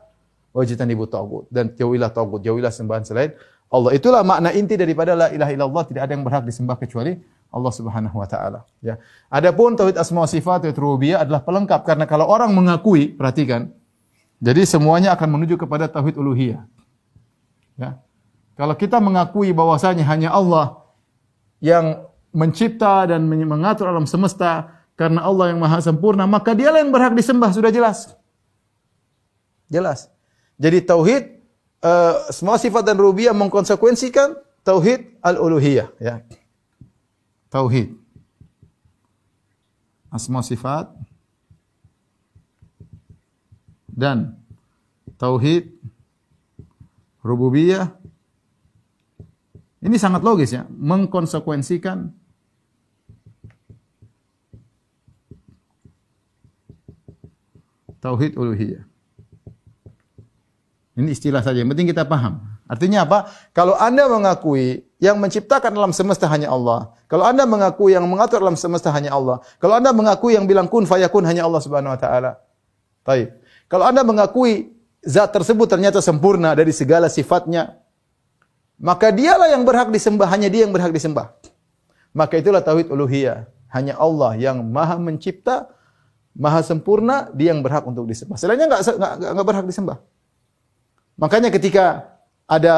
[0.51, 3.31] wajtanibut tagut dan jauhilah tagut jauhilah sembahan selain
[3.69, 3.91] Allah.
[3.93, 8.17] Itulah makna inti daripada la ilaha illallah, tidak ada yang berhak disembah kecuali Allah Subhanahu
[8.17, 9.01] wa taala, ya.
[9.33, 13.73] Adapun tauhid asma wa sifat tauhid rububiyah adalah pelengkap karena kalau orang mengakui, perhatikan.
[14.39, 16.63] Jadi semuanya akan menuju kepada tauhid uluhiyah.
[17.81, 17.99] Ya.
[18.59, 20.83] Kalau kita mengakui bahwasanya hanya Allah
[21.63, 27.15] yang mencipta dan mengatur alam semesta karena Allah yang maha sempurna, maka dialah yang berhak
[27.15, 28.19] disembah, sudah jelas.
[29.71, 30.11] Jelas.
[30.59, 31.38] Jadi tauhid
[31.83, 36.23] uh, semua sifat dan rububiyah mengkonsekuensikan tauhid al-uluhiyah ya.
[37.49, 37.97] Tauhid.
[40.09, 40.89] Asma sifat
[43.93, 44.41] dan
[45.21, 45.69] tauhid
[47.21, 47.93] rububiyah
[49.79, 52.11] ini sangat logis ya, mengkonsekuensikan
[58.03, 58.83] tauhid uluhiyah.
[60.99, 62.43] Ini istilah saja, yang penting kita paham.
[62.67, 63.31] Artinya apa?
[63.55, 68.59] Kalau Anda mengakui yang menciptakan alam semesta hanya Allah, kalau Anda mengakui yang mengatur alam
[68.59, 72.43] semesta hanya Allah, kalau Anda mengakui yang bilang kun fayakun hanya Allah Subhanahu wa taala.
[73.07, 73.31] Baik.
[73.71, 74.75] Kalau Anda mengakui
[75.07, 77.79] zat tersebut ternyata sempurna dari segala sifatnya,
[78.83, 81.31] maka dialah yang berhak disembah, hanya dia yang berhak disembah.
[82.11, 83.47] Maka itulah tauhid uluhiyah.
[83.71, 85.71] Hanya Allah yang maha mencipta,
[86.35, 88.35] maha sempurna, dia yang berhak untuk disembah.
[88.35, 88.83] Selainnya enggak
[89.15, 90.03] enggak berhak disembah.
[91.19, 92.15] Makanya ketika
[92.47, 92.75] ada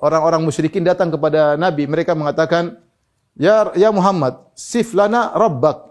[0.00, 2.80] orang-orang musyrikin datang kepada Nabi, mereka mengatakan,
[3.36, 5.86] "Ya ya Muhammad, sif lana rabbak."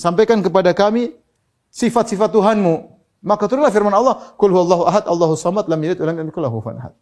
[0.00, 1.12] sampaikan kepada kami
[1.68, 2.74] sifat-sifat Tuhanmu.
[3.20, 6.56] Maka turunlah firman Allah, "Qul huwallahu ahad, Allahu samad, lam yalid wa lam yakul lahu
[6.56, 6.94] kufuwan ahad."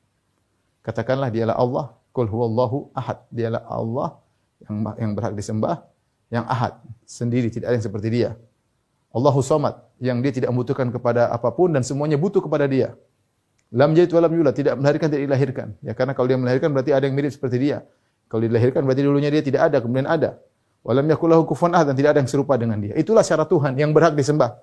[0.83, 4.19] Katakanlah dialah Allah, "Qul huwallahu ahad." Dialah Allah
[4.67, 5.87] yang yang berhak disembah,
[6.35, 6.75] yang ahad,
[7.07, 8.31] sendiri tidak ada yang seperti dia.
[9.15, 12.99] Allahu samad, yang dia tidak membutuhkan kepada apa pun dan semuanya butuh kepada dia.
[13.69, 15.69] Lam yalid wa lam yulad, tidak melahirkan, tidak dilahirkan.
[15.85, 17.85] Ya karena kalau dia melahirkan berarti ada yang mirip seperti dia.
[18.29, 20.41] Kalau dilahirkan berarti dulunya dia tidak ada, kemudian ada.
[20.85, 22.97] Walam yakul lahu kufuwan ahad dan tidak ada yang serupa dengan dia.
[22.97, 24.57] Itulah syarat Tuhan yang berhak disembah.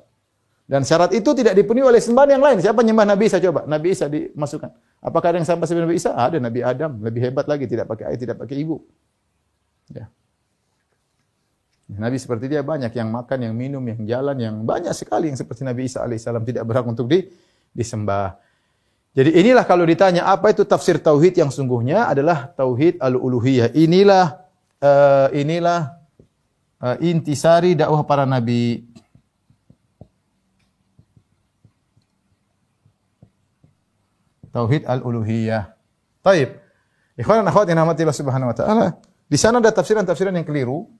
[0.65, 2.57] Dan syarat itu tidak dipenuhi oleh sembahan yang lain.
[2.57, 3.69] Siapa nyembah Nabi Isa coba?
[3.69, 4.69] Nabi Isa dimasukkan.
[5.05, 6.17] Apakah ada yang sama seperti Nabi Isa?
[6.17, 8.81] Ada Nabi Adam, lebih hebat lagi tidak pakai ayah, tidak pakai ibu.
[9.93, 10.09] Ya.
[11.85, 15.61] Nabi seperti dia banyak yang makan, yang minum, yang jalan, yang banyak sekali yang seperti
[15.61, 17.29] Nabi Isa alaihissalam tidak berhak untuk di,
[17.69, 18.41] disembah.
[19.15, 23.71] Jadi inilah kalau ditanya apa itu tafsir tauhid yang sungguhnya adalah tauhid al-uluhiyah.
[23.71, 24.43] Inilah
[24.83, 25.95] uh, inilah
[26.83, 28.83] uh, intisari dakwah para nabi.
[34.51, 35.71] Tauhid al-uluhiyah.
[36.19, 36.59] Taib.
[37.15, 38.87] Ikhwan dan akhwat yang rahmati Allah Subhanahu wa taala,
[39.31, 40.91] di sana ada tafsiran-tafsiran yang keliru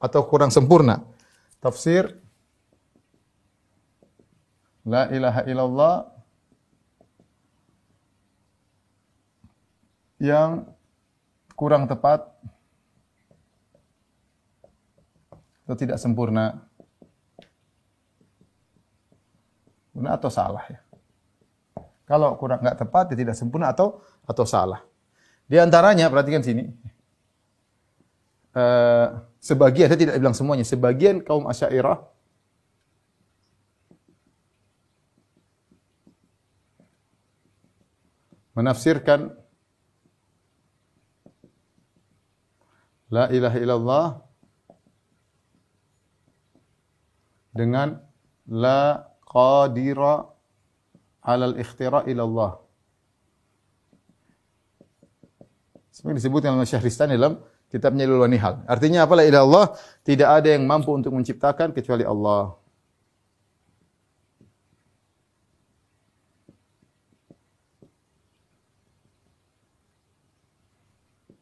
[0.00, 1.04] atau kurang sempurna.
[1.60, 2.16] Tafsir
[4.86, 5.96] La ilaha illallah
[10.22, 10.62] yang
[11.58, 12.22] kurang tepat
[15.66, 16.62] atau tidak sempurna.
[19.90, 20.78] Benar atau salah ya?
[22.06, 24.86] Kalau kurang nggak tepat, dia tidak sempurna atau atau salah.
[25.50, 26.70] Di antaranya, perhatikan sini.
[28.54, 31.98] Uh, sebagian, saya tidak bilang semuanya, sebagian kaum asyairah
[38.56, 39.36] menafsirkan
[43.06, 44.06] La ilaha illallah
[47.54, 48.02] dengan
[48.50, 50.26] La qadira
[51.22, 52.58] alal ikhtira ilallah.
[55.94, 57.38] Seperti disebutkan oleh Syahristani dalam
[57.70, 58.66] kitabnya Ilul Nihal.
[58.66, 59.14] Artinya apa?
[59.18, 62.58] La ilallah, tidak ada yang mampu untuk menciptakan kecuali Allah.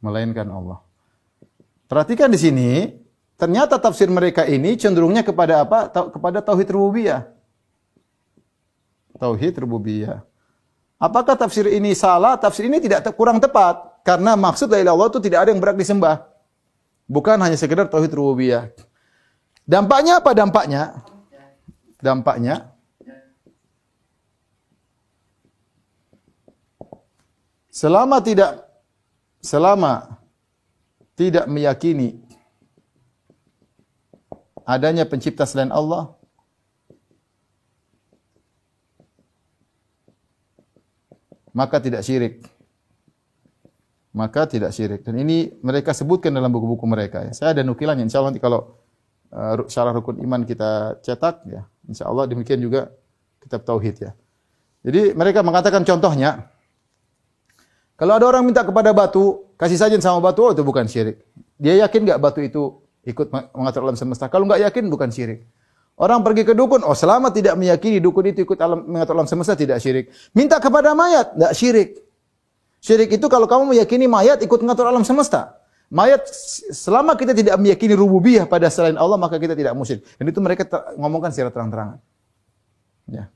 [0.04, 0.84] Melainkan Allah.
[1.88, 2.92] Perhatikan di sini,
[3.40, 5.88] ternyata tafsir mereka ini cenderungnya kepada apa?
[5.88, 7.34] Kepada tauhid rububiyah
[9.18, 10.22] tauhid rububiyah.
[10.98, 12.38] Apakah tafsir ini salah?
[12.38, 16.28] Tafsir ini tidak kurang tepat karena maksud dari Allah itu tidak ada yang berhak disembah.
[17.04, 18.72] Bukan hanya sekedar tauhid rububiyah.
[19.64, 20.82] Dampaknya apa dampaknya?
[22.04, 22.68] Dampaknya
[27.72, 28.63] selama tidak
[29.44, 30.24] selama
[31.12, 32.24] tidak meyakini
[34.64, 36.16] adanya pencipta selain Allah,
[41.52, 42.40] maka tidak syirik.
[44.14, 45.04] Maka tidak syirik.
[45.04, 47.26] Dan ini mereka sebutkan dalam buku-buku mereka.
[47.28, 47.32] Ya.
[47.34, 48.06] Saya ada nukilannya.
[48.06, 48.78] Insya Allah nanti kalau
[49.34, 52.94] uh, syarah rukun iman kita cetak, ya, insya Allah demikian juga
[53.42, 54.10] kitab tauhid ya.
[54.86, 56.53] Jadi mereka mengatakan contohnya,
[57.94, 61.22] kalau ada orang minta kepada batu, kasih saja sama batu, oh itu bukan syirik.
[61.54, 64.26] Dia yakin nggak batu itu ikut mengatur alam semesta?
[64.26, 65.46] Kalau nggak yakin, bukan syirik.
[65.94, 69.54] Orang pergi ke dukun, oh selama tidak meyakini dukun itu ikut alam mengatur alam semesta
[69.54, 70.10] tidak syirik.
[70.34, 71.90] Minta kepada mayat, tidak syirik.
[72.82, 75.62] Syirik itu kalau kamu meyakini mayat ikut mengatur alam semesta.
[75.94, 76.26] Mayat
[76.74, 80.02] selama kita tidak meyakini rububiyah pada selain Allah maka kita tidak musyrik.
[80.18, 80.66] Dan itu mereka
[80.98, 82.02] ngomongkan secara terang-terangan.
[83.06, 83.30] Ya.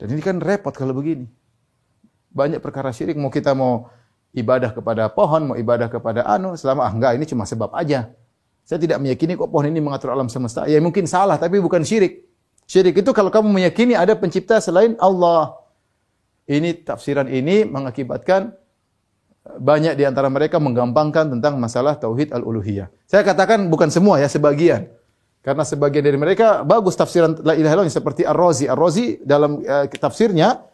[0.00, 1.28] Dan ini kan repot kalau begini.
[2.34, 3.86] Banyak perkara syirik mau kita mau
[4.34, 8.10] ibadah kepada pohon, mau ibadah kepada anu, selama ah enggak ini cuma sebab aja.
[8.66, 10.66] Saya tidak meyakini kok pohon ini mengatur alam semesta.
[10.66, 12.26] Ya mungkin salah, tapi bukan syirik.
[12.66, 15.54] Syirik itu kalau kamu meyakini ada pencipta selain Allah.
[16.44, 18.52] Ini tafsiran ini mengakibatkan
[19.44, 22.88] banyak di antara mereka menggampangkan tentang masalah tauhid al-uluhiyah.
[23.04, 24.88] Saya katakan bukan semua ya, sebagian.
[25.44, 28.64] Karena sebagian dari mereka bagus tafsiran la ilaha illallah seperti Ar-Razi.
[28.64, 30.64] Ar-Razi dalam uh, tafsirnya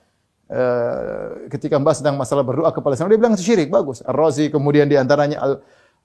[1.47, 4.03] ketika membahas tentang masalah berdoa kepada sama dia bilang syirik, bagus.
[4.03, 5.53] Ar-Razi kemudian di antaranya al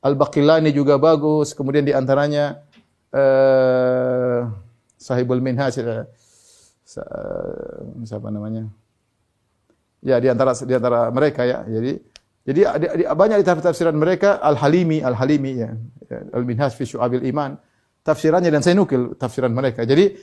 [0.05, 1.57] Al-Baqillani juga bagus.
[1.57, 2.61] Kemudian di antaranya
[3.09, 4.45] uh,
[5.01, 6.05] Sahibul Minhaj uh,
[8.05, 8.69] siapa namanya?
[10.05, 11.65] Ya di antara di antara mereka ya.
[11.65, 11.97] Jadi
[12.45, 15.73] jadi ada, ada, banyak di tafsiran mereka Al-Halimi, Al-Halimi ya.
[16.37, 17.57] Al-Minhaj fi Syu'abil Iman.
[18.05, 19.81] Tafsirannya dan saya nukil tafsiran mereka.
[19.81, 20.13] Jadi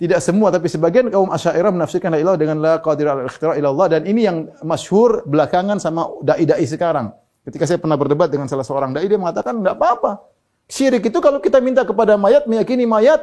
[0.00, 3.86] tidak semua tapi sebagian kaum Asy'ariyah menafsirkan la ilaha dengan la qadir al-ikhtira ila Allah
[3.98, 7.14] dan ini yang masyhur belakangan sama dai-dai sekarang.
[7.42, 10.22] Ketika saya pernah berdebat dengan salah seorang dai, dia mengatakan tidak apa-apa.
[10.70, 13.18] Syirik itu kalau kita minta kepada mayat, meyakini mayat,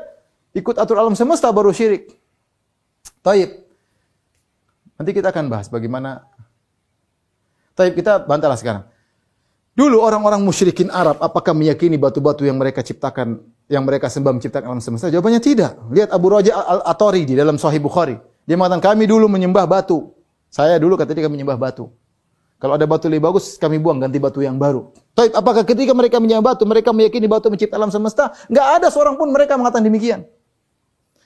[0.51, 2.19] ikut atur alam semesta baru syirik.
[3.23, 3.63] Taib.
[4.99, 6.27] Nanti kita akan bahas bagaimana.
[7.79, 8.83] Taib kita bantahlah sekarang.
[9.71, 13.39] Dulu orang-orang musyrikin Arab apakah meyakini batu-batu yang mereka ciptakan,
[13.69, 15.13] yang mereka sembah menciptakan alam semesta?
[15.13, 15.77] Jawabannya tidak.
[15.93, 18.17] Lihat Abu Raja Al-Atori di dalam Sahih Bukhari.
[18.49, 20.09] Dia mengatakan kami dulu menyembah batu.
[20.49, 21.93] Saya dulu kata dia kami menyembah batu.
[22.59, 24.91] Kalau ada batu lebih bagus, kami buang ganti batu yang baru.
[25.15, 28.35] Tapi apakah ketika mereka menyembah batu, mereka meyakini batu mencipta alam semesta?
[28.51, 30.27] Enggak ada seorang pun mereka mengatakan demikian.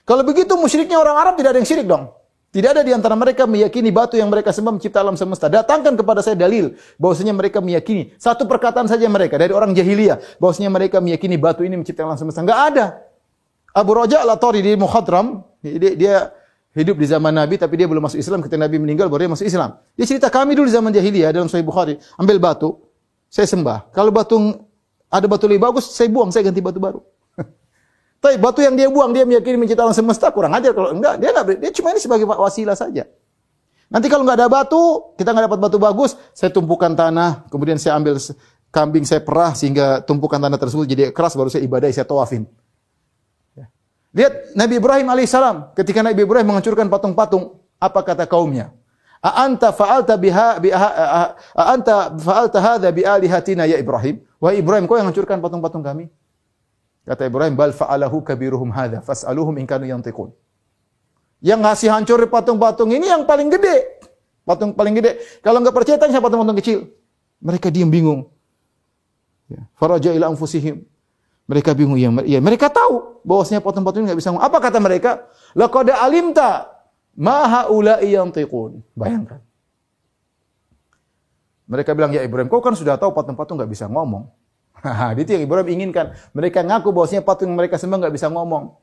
[0.04, 2.12] Kalau begitu musyriknya orang Arab tidak ada yang syirik dong.
[2.54, 5.50] Tidak ada di antara mereka meyakini batu yang mereka sembah mencipta alam semesta.
[5.50, 10.70] Datangkan kepada saya dalil bahwasanya mereka meyakini satu perkataan saja mereka dari orang jahiliyah bahwasanya
[10.70, 12.46] mereka meyakini batu ini mencipta alam semesta.
[12.46, 12.86] Enggak ada.
[13.74, 16.16] Abu Raja al-Atari di Mukhadram, dia, dia
[16.78, 19.50] hidup di zaman Nabi tapi dia belum masuk Islam ketika Nabi meninggal baru dia masuk
[19.50, 19.82] Islam.
[19.98, 22.78] Dia cerita kami dulu di zaman jahiliyah dalam Sahih Bukhari, ambil batu,
[23.34, 23.90] saya sembah.
[23.90, 24.38] Kalau batu
[25.10, 27.02] ada batu lebih bagus, saya buang, saya ganti batu baru.
[28.24, 30.72] Tapi batu yang dia buang, dia meyakini menciptakan semesta, kurang ajar.
[30.72, 33.04] Kalau enggak, dia enggak, dia cuma ini sebagai wasilah saja.
[33.92, 38.00] Nanti kalau enggak ada batu, kita enggak dapat batu bagus, saya tumpukan tanah, kemudian saya
[38.00, 38.16] ambil
[38.72, 42.48] kambing, saya perah, sehingga tumpukan tanah tersebut jadi keras, baru saya ibadah, saya tawafin.
[43.60, 43.68] Ya.
[44.16, 48.72] Lihat Nabi Ibrahim alaihissalam, ketika Nabi Ibrahim menghancurkan patung-patung, apa kata kaumnya?
[49.20, 50.90] A anta fa'alta biha biha
[51.52, 54.24] a anta fa'alta hadha bi alihatina ya Ibrahim?
[54.40, 56.08] Wahai Ibrahim, kau yang hancurkan patung-patung kami?
[57.04, 60.32] Kata Ibrahim, bal fa'alahu kabiruhum hadha fas'aluhum in kanu yantiqun.
[61.44, 64.00] Yang ngasih hancur patung-patung ini yang paling gede.
[64.48, 65.20] Patung paling gede.
[65.44, 66.88] Kalau enggak percaya tanya patung-patung kecil.
[67.44, 68.32] Mereka diam bingung.
[69.52, 69.68] Ya.
[69.76, 70.88] Faraja ila anfusihim.
[71.44, 74.48] Mereka bingung ya, ya mereka tahu bahwasanya patung-patung ini enggak bisa ngomong.
[74.48, 75.28] Apa kata mereka?
[75.52, 76.72] Laqad alimta
[77.20, 78.80] ma haula'i yantiqun.
[78.96, 79.44] Bayangkan.
[81.68, 84.32] Mereka bilang, ya Ibrahim, kau kan sudah tahu patung-patung enggak bisa ngomong.
[85.24, 86.12] Itu yang Ibrahim inginkan.
[86.36, 88.76] Mereka ngaku bahwasanya patung mereka sembah enggak bisa ngomong.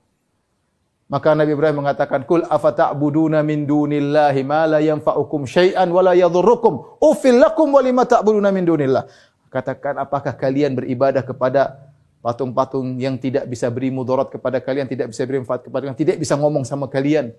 [1.10, 7.02] Maka Nabi Ibrahim mengatakan, "Kul afata'buduna min dunillahi ma la yanfa'ukum syai'an wa la yadhurrukum?
[7.02, 9.10] Ufil lakum wa lima ta'buduna min dunillah."
[9.50, 11.90] Katakan, apakah kalian beribadah kepada
[12.22, 16.16] patung-patung yang tidak bisa beri mudarat kepada kalian, tidak bisa beri manfaat kepada kalian, tidak
[16.22, 17.34] bisa ngomong sama kalian.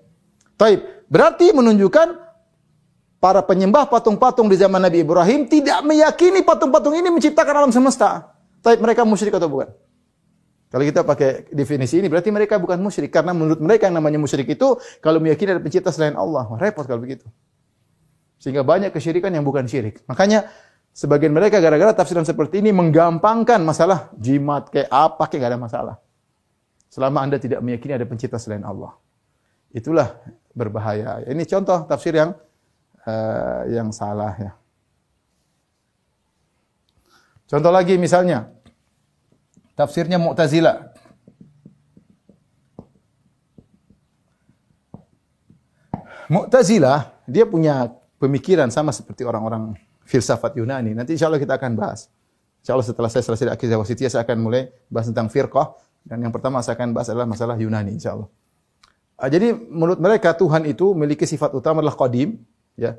[0.59, 0.83] Taib.
[1.07, 2.11] Berarti menunjukkan
[3.23, 8.30] para penyembah patung-patung di zaman Nabi Ibrahim tidak meyakini patung-patung ini menciptakan alam semesta.
[8.61, 9.69] Tapi mereka musyrik atau bukan?
[10.71, 14.47] Kalau kita pakai definisi ini berarti mereka bukan musyrik karena menurut mereka yang namanya musyrik
[14.47, 16.47] itu kalau meyakini ada pencipta selain Allah.
[16.47, 17.27] Wah, repot kalau begitu.
[18.39, 19.99] Sehingga banyak kesyirikan yang bukan syirik.
[20.07, 20.47] Makanya
[20.95, 25.95] sebagian mereka gara-gara tafsiran seperti ini menggampangkan masalah jimat kayak apa kayak gak ada masalah.
[26.87, 28.95] Selama Anda tidak meyakini ada pencipta selain Allah.
[29.75, 30.23] Itulah
[30.55, 31.19] berbahaya.
[31.27, 32.31] Ini contoh tafsir yang
[33.03, 34.51] uh, yang salah ya.
[37.51, 38.47] Contoh lagi misalnya,
[39.75, 40.95] tafsirnya Mu'tazilah.
[46.31, 49.75] Mu'tazilah, dia punya pemikiran sama seperti orang-orang
[50.07, 50.95] filsafat Yunani.
[50.95, 52.07] Nanti insya Allah kita akan bahas.
[52.63, 55.75] Insya Allah setelah saya selesai akidah wasitiyah, saya akan mulai bahas tentang firqah.
[56.07, 58.31] Dan yang pertama saya akan bahas adalah masalah Yunani, insya Allah.
[59.19, 62.39] Ah, jadi menurut mereka Tuhan itu memiliki sifat utama adalah qadim.
[62.79, 62.95] Ya.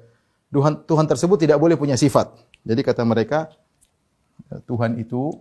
[0.53, 2.37] Tuhan, Tuhan tersebut tidak boleh punya sifat.
[2.69, 3.49] Jadi kata mereka,
[4.69, 5.33] Tuhan itu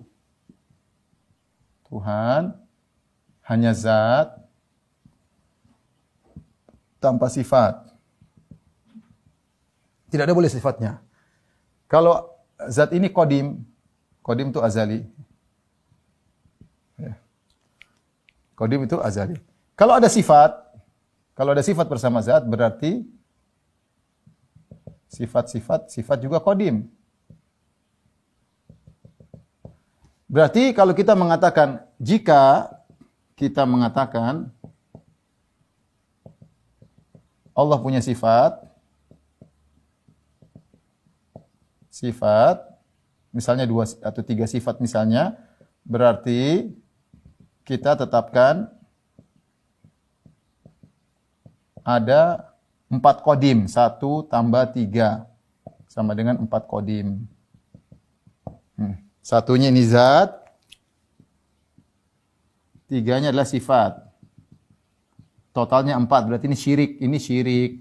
[1.91, 2.55] Tuhan
[3.43, 4.39] hanya zat
[7.03, 7.91] tanpa sifat.
[10.07, 11.03] Tidak ada boleh sifatnya.
[11.91, 12.31] Kalau
[12.71, 13.59] zat ini kodim,
[14.23, 15.03] kodim itu azali.
[16.95, 17.19] Ya.
[18.55, 19.35] Kodim itu azali.
[19.75, 20.55] Kalau ada sifat,
[21.35, 23.03] kalau ada sifat bersama zat berarti
[25.11, 26.87] sifat-sifat sifat juga kodim.
[30.31, 32.71] Berarti kalau kita mengatakan jika
[33.35, 34.47] kita mengatakan
[37.51, 38.63] Allah punya sifat
[41.91, 42.63] sifat
[43.35, 45.35] misalnya dua atau tiga sifat misalnya
[45.83, 46.71] berarti
[47.67, 48.71] kita tetapkan
[51.83, 52.55] ada
[52.87, 55.27] empat kodim satu tambah tiga
[55.91, 57.27] sama dengan empat kodim.
[58.79, 59.10] Hmm.
[59.21, 60.33] Satunya ini zat,
[62.89, 64.01] tiganya adalah sifat.
[65.53, 66.91] Totalnya empat, berarti ini syirik.
[66.97, 67.71] Ini syirik.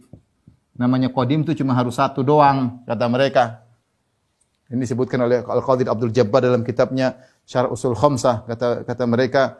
[0.76, 3.64] Namanya kodim itu cuma harus satu doang, kata mereka.
[4.70, 8.47] Ini disebutkan oleh Al-Qadir Abdul Jabbar dalam kitabnya Syarah Usul Khamsah.
[8.47, 9.59] Kata, kata mereka,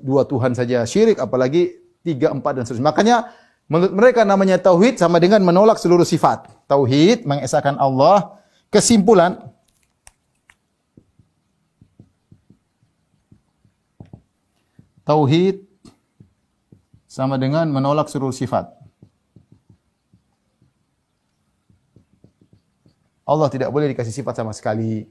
[0.00, 1.74] dua Tuhan saja syirik, apalagi
[2.06, 2.88] tiga, empat, dan seterusnya.
[2.88, 3.16] Makanya
[3.66, 6.46] menurut mereka namanya Tauhid sama dengan menolak seluruh sifat.
[6.70, 8.38] Tauhid, mengesahkan Allah.
[8.70, 9.50] Kesimpulan,
[15.08, 15.64] tauhid
[17.08, 18.68] sama dengan menolak seluruh sifat.
[23.24, 25.08] Allah tidak boleh dikasih sifat sama sekali.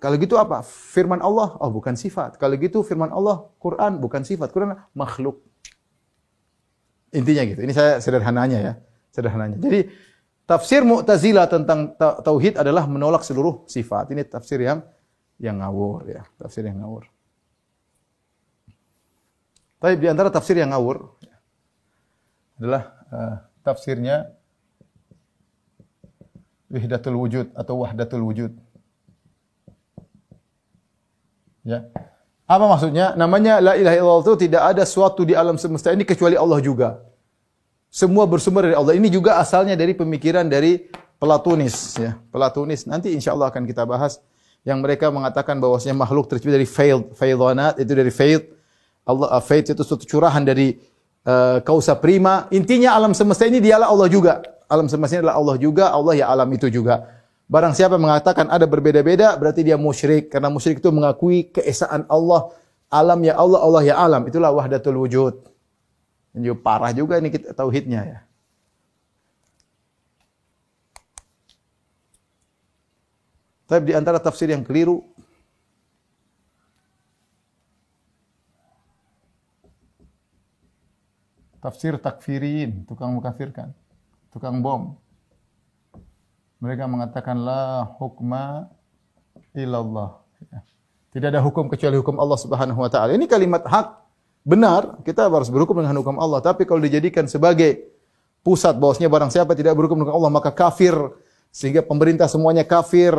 [0.00, 0.60] Kalau gitu apa?
[0.64, 2.36] Firman Allah, oh bukan sifat.
[2.36, 4.52] Kalau gitu firman Allah, Quran bukan sifat.
[4.52, 5.40] Quran makhluk.
[7.12, 7.60] Intinya gitu.
[7.64, 8.72] Ini saya sederhananya ya.
[9.12, 9.56] Sederhananya.
[9.60, 9.88] Jadi
[10.44, 14.12] tafsir Mu'tazilah tentang tauhid adalah menolak seluruh sifat.
[14.12, 14.84] Ini tafsir yang
[15.40, 17.08] yang ngawur ya, tafsir yang ngawur.
[19.78, 21.14] Tapi di antara tafsir yang ngawur
[22.58, 22.82] adalah
[23.14, 24.34] uh, tafsirnya
[26.66, 28.52] wahdatul wujud atau wahdatul wujud.
[31.62, 31.86] Ya.
[32.48, 33.12] Apa maksudnya?
[33.14, 37.04] Namanya la ilaha illallah itu tidak ada suatu di alam semesta ini kecuali Allah juga.
[37.92, 38.96] Semua bersumber dari Allah.
[38.96, 42.16] Ini juga asalnya dari pemikiran dari Platonis ya.
[42.32, 44.22] Platonis nanti insya Allah akan kita bahas
[44.62, 48.57] yang mereka mengatakan bahwasanya makhluk tercipta dari failed, failonat itu dari failed.
[49.08, 50.76] Allah uh, faith itu suatu curahan dari
[51.24, 52.44] uh, kausa prima.
[52.52, 56.26] Intinya alam semesta ini dialah Allah juga alam semesta ini adalah Allah juga, Allah ya
[56.28, 57.08] alam itu juga.
[57.48, 60.28] Barang siapa mengatakan ada berbeda-beda, berarti dia musyrik.
[60.28, 62.52] Karena musyrik itu mengakui keesaan Allah.
[62.92, 64.28] Alam ya Allah, Allah ya alam.
[64.28, 65.34] Itulah wahdatul wujud.
[66.36, 68.18] Ini parah juga ini kita tauhidnya ya.
[73.68, 75.04] Tapi di antara tafsir yang keliru,
[81.68, 83.76] tafsir takfirin, tukang mengkafirkan
[84.32, 84.96] tukang bom.
[86.58, 88.66] Mereka mengatakan la hukma
[89.54, 90.18] illallah.
[90.50, 90.60] Ya.
[91.14, 93.14] Tidak ada hukum kecuali hukum Allah Subhanahu wa taala.
[93.14, 93.86] Ini kalimat hak
[94.42, 97.88] benar, kita harus berhukum dengan hukum Allah, tapi kalau dijadikan sebagai
[98.42, 100.94] pusat bahwasanya barang siapa tidak berhukum dengan Allah maka kafir
[101.50, 103.14] sehingga pemerintah semuanya kafir,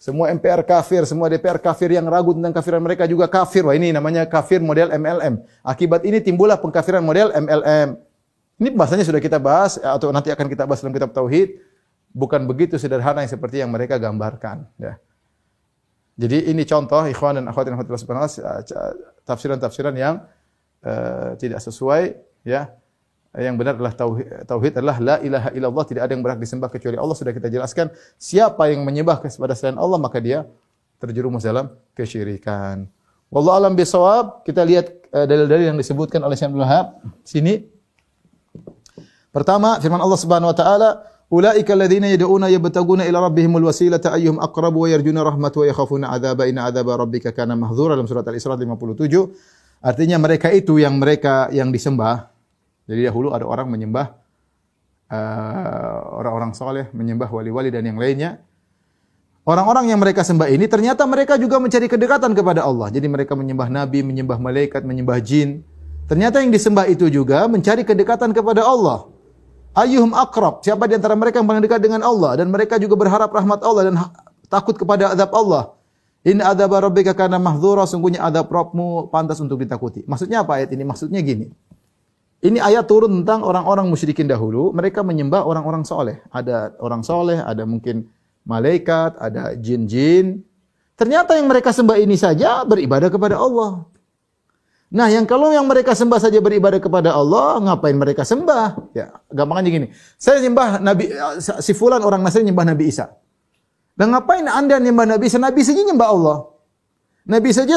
[0.00, 3.68] semua MPR kafir, semua DPR kafir yang ragu tentang kafiran mereka juga kafir.
[3.68, 5.44] Wah, ini namanya kafir model MLM.
[5.60, 8.00] Akibat ini timbullah pengkafiran model MLM.
[8.64, 11.60] Ini bahasanya sudah kita bahas atau nanti akan kita bahas dalam kitab tauhid.
[12.16, 14.96] Bukan begitu sederhana yang seperti yang mereka gambarkan, ya.
[16.16, 18.28] Jadi ini contoh ikhwan dan akhwat yang subhanahu
[19.28, 20.24] tafsiran-tafsiran yang
[20.80, 22.16] uh, tidak sesuai
[22.48, 22.72] ya.
[23.30, 26.98] Yang benar adalah tauhid, tauhid adalah la ilaha illallah tidak ada yang berhak disembah kecuali
[26.98, 27.94] Allah sudah kita jelaskan.
[28.18, 30.50] Siapa yang menyembah kepada selain Allah maka dia
[30.98, 32.90] terjerumus dalam kesyirikan.
[33.30, 34.42] Wallahu alam bisawab.
[34.42, 36.66] Kita lihat uh, dalil-dalil yang disebutkan oleh Syekh Abdul
[37.22, 37.54] sini.
[39.30, 40.88] Pertama, firman Allah Subhanahu wa taala,
[41.30, 46.50] "Ulaika alladziina yad'una yabtaguna ila rabbihimul wasilata ayyuhum aqrabu wa yarjuna rahmatahu wa yakhafuna 'adzaba
[46.50, 49.86] inna 'adzaba rabbika kana mahdzura" dalam surat Al-Isra 57.
[49.86, 52.29] Artinya mereka itu yang mereka yang disembah.
[52.90, 54.18] Jadi dahulu ada orang menyembah
[55.14, 58.42] uh, orang-orang soleh, menyembah wali-wali dan yang lainnya.
[59.46, 62.90] Orang-orang yang mereka sembah ini ternyata mereka juga mencari kedekatan kepada Allah.
[62.90, 65.62] Jadi mereka menyembah nabi, menyembah malaikat, menyembah jin.
[66.10, 69.06] Ternyata yang disembah itu juga mencari kedekatan kepada Allah.
[69.70, 70.66] Ayyuhum akrab.
[70.66, 73.82] Siapa di antara mereka yang paling dekat dengan Allah dan mereka juga berharap rahmat Allah
[73.86, 73.94] dan
[74.50, 75.78] takut kepada azab Allah.
[76.26, 80.04] Inna adzab rabbika kana mahdzura, sungguhnya azab Rabbmu pantas untuk ditakuti.
[80.04, 80.84] Maksudnya apa ayat ini?
[80.84, 81.48] Maksudnya gini.
[82.40, 86.24] Ini ayat turun tentang orang-orang musyrikin dahulu, mereka menyembah orang-orang soleh.
[86.32, 88.08] Ada orang soleh, ada mungkin
[88.48, 90.40] malaikat, ada jin-jin.
[90.96, 93.84] Ternyata yang mereka sembah ini saja beribadah kepada Allah.
[94.90, 98.90] Nah, yang kalau yang mereka sembah saja beribadah kepada Allah, ngapain mereka sembah?
[98.96, 99.86] Ya, gampangnya gini.
[100.16, 101.12] Saya nyembah Nabi
[101.62, 103.06] si fulan orang Nasrani nyembah Nabi Isa.
[103.94, 105.38] Dan ngapain Anda nyembah Nabi Isa?
[105.38, 106.36] Nabi saja nyembah Allah.
[107.22, 107.76] Nabi saja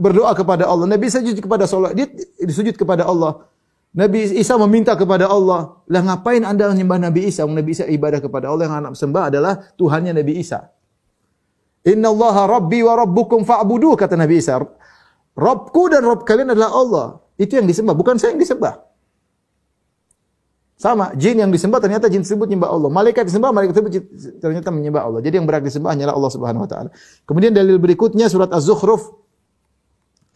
[0.00, 0.88] berdoa kepada Allah.
[0.88, 2.10] Nabi saja kepada salat, dia
[2.42, 3.44] disujud kepada Allah.
[3.98, 5.82] Nabi Isa meminta kepada Allah.
[5.90, 7.42] Lah ngapain Anda nyembah Nabi Isa?
[7.42, 10.70] Nabi Isa ibadah kepada Allah yang anak sembah adalah Tuhannya Nabi Isa.
[11.82, 14.62] Inna Allah Rabbi wa Rabbukum fa'budu kata Nabi Isa.
[15.34, 17.06] Robku dan Rob kalian adalah Allah.
[17.34, 18.86] Itu yang disembah, bukan saya yang disembah.
[20.78, 22.90] Sama, jin yang disembah ternyata jin tersebut menyembah Allah.
[22.90, 23.98] Malaikat disembah, malaikat tersebut
[24.38, 25.20] ternyata menyembah Allah.
[25.26, 26.90] Jadi yang berhak disembah hanyalah Allah Subhanahu wa taala.
[27.26, 29.10] Kemudian dalil berikutnya surat Az-Zukhruf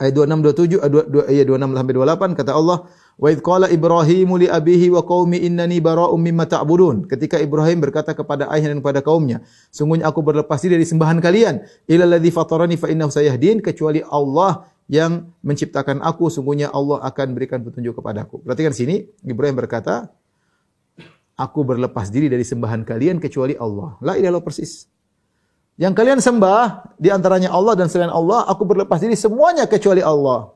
[0.02, 2.78] ayat 26 27 ayat 26 sampai 28 kata Allah,
[3.20, 8.12] "Wa idz qala Ibrahimu li abihi wa qaumi innani bara'um mimma ta'budun." Ketika Ibrahim berkata
[8.16, 9.40] kepada ayahnya dan kepada kaumnya,
[9.72, 14.68] "Sungguhnya aku berlepas diri dari sembahan kalian, ila alladzi fatarani fa innahu sayahdin," kecuali Allah
[14.90, 18.44] yang menciptakan aku, sungguhnya Allah akan berikan petunjuk kepadaku.
[18.44, 20.12] Perhatikan sini, Ibrahim berkata,
[21.38, 23.96] aku berlepas diri dari sembahan kalian kecuali Allah.
[24.04, 24.86] La ilaha persis.
[25.80, 30.52] Yang kalian sembah di antaranya Allah dan selain Allah, aku berlepas diri semuanya kecuali Allah.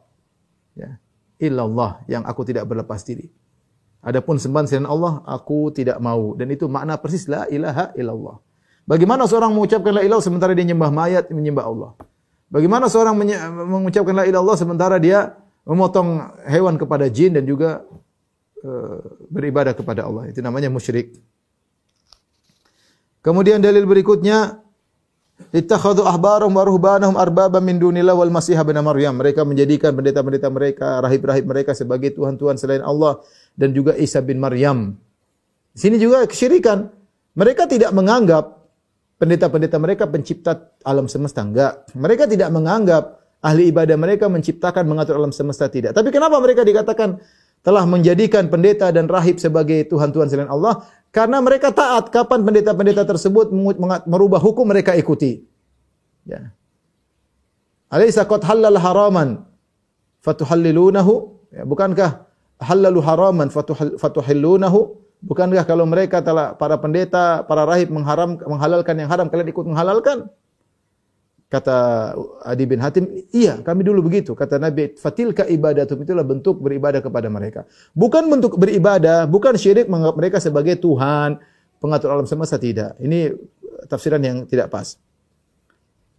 [0.77, 1.01] Ya.
[1.37, 3.29] Illallah yang aku tidak berlepas diri.
[4.07, 6.33] Adapun sembahan selain Allah, aku tidak mau.
[6.39, 8.39] Dan itu makna persis la ilaha illallah.
[8.87, 11.91] Bagaimana seorang mengucapkan la ilaha sementara dia menyembah mayat, menyembah Allah?
[12.47, 13.19] Bagaimana seorang
[13.67, 15.35] mengucapkan la ilaha illallah sementara dia
[15.67, 17.83] memotong hewan kepada jin dan juga
[18.63, 20.31] uh, beribadah kepada Allah.
[20.31, 21.19] Itu namanya musyrik.
[23.27, 24.63] Kemudian dalil berikutnya
[25.37, 29.21] Ittakhadhu ahbarahum wa ruhbanahum arbaba min dunillah wal masih ibn Maryam.
[29.21, 33.21] Mereka menjadikan pendeta-pendeta mereka, rahib-rahib mereka sebagai tuhan-tuhan selain Allah
[33.53, 34.97] dan juga Isa bin Maryam.
[35.77, 36.89] Di sini juga kesyirikan.
[37.37, 38.65] Mereka tidak menganggap
[39.21, 41.45] pendeta-pendeta mereka pencipta alam semesta.
[41.45, 41.85] Enggak.
[41.93, 45.93] Mereka tidak menganggap ahli ibadah mereka menciptakan mengatur alam semesta tidak.
[45.93, 47.21] Tapi kenapa mereka dikatakan
[47.61, 50.81] telah menjadikan pendeta dan rahib sebagai tuhan-tuhan selain Allah?
[51.17, 53.49] Karena mereka taat kapan pendeta-pendeta tersebut
[54.05, 55.49] merubah hukum mereka ikuti.
[56.29, 56.53] Ya.
[57.89, 59.41] Alaysa qad halal haraman
[60.21, 61.41] fatuhallilunahu?
[61.57, 62.29] Ya, bukankah
[62.61, 63.49] halalu haraman
[63.97, 65.01] fatuhallunahu?
[65.25, 70.29] Bukankah kalau mereka telah para pendeta, para rahib mengharam menghalalkan yang haram kalian ikut menghalalkan?
[71.47, 72.11] Kata
[72.43, 74.35] Adi bin Hatim, iya kami dulu begitu.
[74.35, 77.63] Kata Nabi, fatilka ibadatum itulah bentuk beribadah kepada mereka.
[77.95, 81.39] Bukan bentuk beribadah, bukan syirik menganggap mereka sebagai Tuhan,
[81.79, 82.99] pengatur alam semesta tidak.
[82.99, 83.31] Ini
[83.87, 84.99] tafsiran yang tidak pas.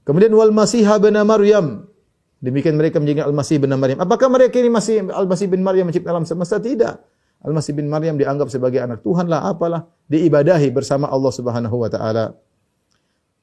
[0.08, 1.92] Kemudian wal Masih bin Maryam.
[2.38, 3.98] Demikian mereka menjadi Al-Masih bin Maryam.
[3.98, 6.62] Apakah mereka ini masih Al-Masih bin Maryam mencipta alam semesta?
[6.62, 6.96] Tidak.
[7.42, 9.90] Al-Masih bin Maryam dianggap sebagai anak Tuhan lah, apalah.
[10.06, 12.38] Diibadahi bersama Allah Subhanahu wa taala.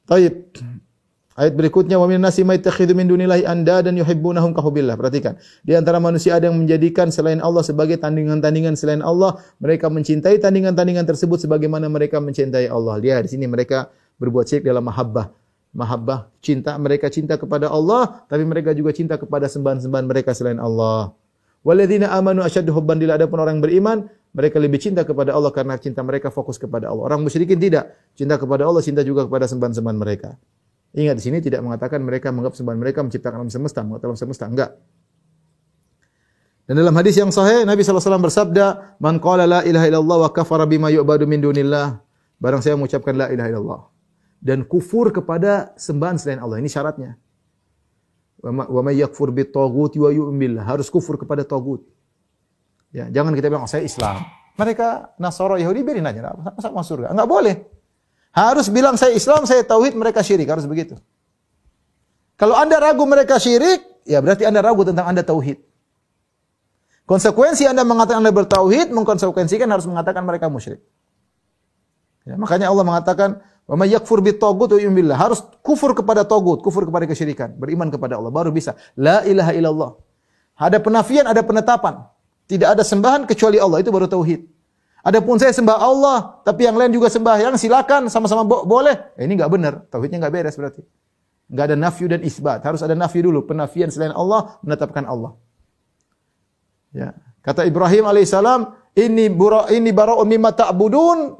[0.06, 0.54] Taib.
[1.34, 4.54] Ayat berikutnya wa minan nasi min dunillahi dan yuhibbunahum.
[4.54, 5.34] Perhatikan.
[5.66, 11.02] Di antara manusia ada yang menjadikan selain Allah sebagai tandingan-tandingan selain Allah, mereka mencintai tandingan-tandingan
[11.02, 13.02] tersebut sebagaimana mereka mencintai Allah.
[13.02, 13.90] Lihat di sini mereka
[14.22, 15.34] berbuat syirik dalam mahabbah.
[15.74, 21.10] Mahabbah cinta mereka cinta kepada Allah, tapi mereka juga cinta kepada sembahan-sembahan mereka selain Allah.
[21.66, 23.18] Walladzina amanu asyaddu hubban lillah.
[23.18, 27.10] Adapun orang beriman, mereka lebih cinta kepada Allah karena cinta mereka fokus kepada Allah.
[27.10, 27.90] Orang musyrikin tidak.
[28.14, 30.38] Cinta kepada Allah, cinta juga kepada sembahan-sembahan mereka.
[30.94, 34.44] Ingat di sini tidak mengatakan mereka menganggap sembahan mereka menciptakan alam semesta, menganggap alam semesta
[34.46, 34.70] enggak.
[36.64, 40.64] Dan dalam hadis yang sahih Nabi SAW bersabda, "Man qala la ilaha illallah wa kafara
[40.64, 42.00] bima yu'badu min dunillah."
[42.38, 43.80] Barang saya mengucapkan la ilaha illallah
[44.44, 46.60] dan kufur kepada sembahan selain Allah.
[46.60, 47.16] Ini syaratnya.
[48.44, 51.80] Wa may yakfur bit taghuti wa yu'min Harus kufur kepada tagut.
[52.92, 54.20] Ya, jangan kita bilang oh, saya Islam.
[54.54, 57.10] Mereka Nasara Yahudi biarin aja, masa masuk surga.
[57.10, 57.56] Enggak boleh.
[58.34, 60.50] Harus bilang saya Islam, saya tauhid, mereka syirik.
[60.50, 60.98] Harus begitu.
[62.34, 65.62] Kalau Anda ragu mereka syirik, ya berarti Anda ragu tentang Anda tauhid.
[67.06, 70.82] Konsekuensi Anda mengatakan Anda bertauhid, mengkonsekuensikan harus mengatakan mereka musyrik.
[72.24, 76.64] Ya, makanya Allah mengatakan, "Wa may yakfur bit tagut wa billah." Harus kufur kepada tagut,
[76.64, 79.90] kufur kepada kesyirikan, beriman kepada Allah baru bisa la ilaha illallah.
[80.56, 82.02] Ada penafian, ada penetapan.
[82.48, 84.53] Tidak ada sembahan kecuali Allah, itu baru tauhid.
[85.04, 88.96] Adapun saya sembah Allah, tapi yang lain juga sembah, yang silakan sama-sama bo boleh.
[89.20, 90.80] Eh, ini enggak benar, tauhidnya enggak beres berarti.
[91.52, 95.36] Enggak ada nafyu dan isbat, harus ada nafyu dulu, penafian selain Allah, menetapkan Allah.
[96.96, 97.12] Ya.
[97.44, 101.36] Kata Ibrahim alaihissalam, ini bura ini bara'u mimma ta'budun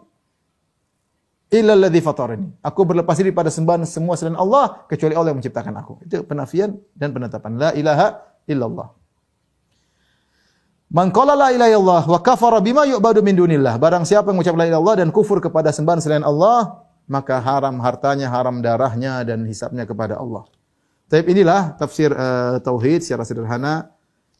[1.48, 2.60] illa alladhi fatarani.
[2.60, 6.04] Aku berlepas diri pada sembahan semua selain Allah kecuali Allah yang menciptakan aku.
[6.04, 8.92] Itu penafian dan penetapan la ilaha illallah.
[10.94, 13.82] Man qala la ilaha illallah wa kafara bima yu'badu min dunillah.
[13.82, 17.82] Barang siapa yang mengucap la ilaha illallah dan kufur kepada sembahan selain Allah, maka haram
[17.82, 20.46] hartanya, haram darahnya dan hisapnya kepada Allah.
[21.10, 23.90] Tapi inilah tafsir uh, tauhid secara sederhana.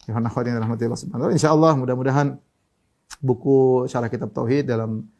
[0.07, 2.39] Yohana khairin rahmatillah subhanahu Insyaallah mudah-mudahan
[3.19, 5.11] buku syarah kitab tauhid dalam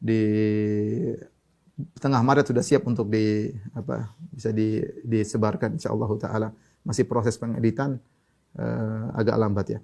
[0.00, 0.22] di
[2.02, 6.48] tengah Maret sudah siap untuk di apa bisa di disebarkan insyaallah taala.
[6.82, 7.94] Masih proses pengeditan
[8.58, 9.80] uh, agak lambat ya.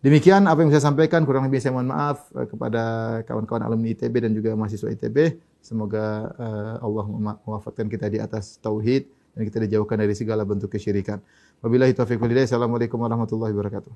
[0.00, 2.82] Demikian apa yang saya sampaikan, kurang lebih saya mohon maaf eh, kepada
[3.28, 5.36] kawan-kawan alumni ITB dan juga mahasiswa ITB.
[5.60, 7.04] Semoga uh, Allah
[7.44, 9.04] mewafatkan kita di atas tauhid
[9.36, 11.20] dan kita dijauhkan dari segala bentuk kesyirikan.
[11.60, 12.48] Wabillahi taufiq walhidayah.
[12.48, 13.92] Assalamualaikum warahmatullahi wabarakatuh.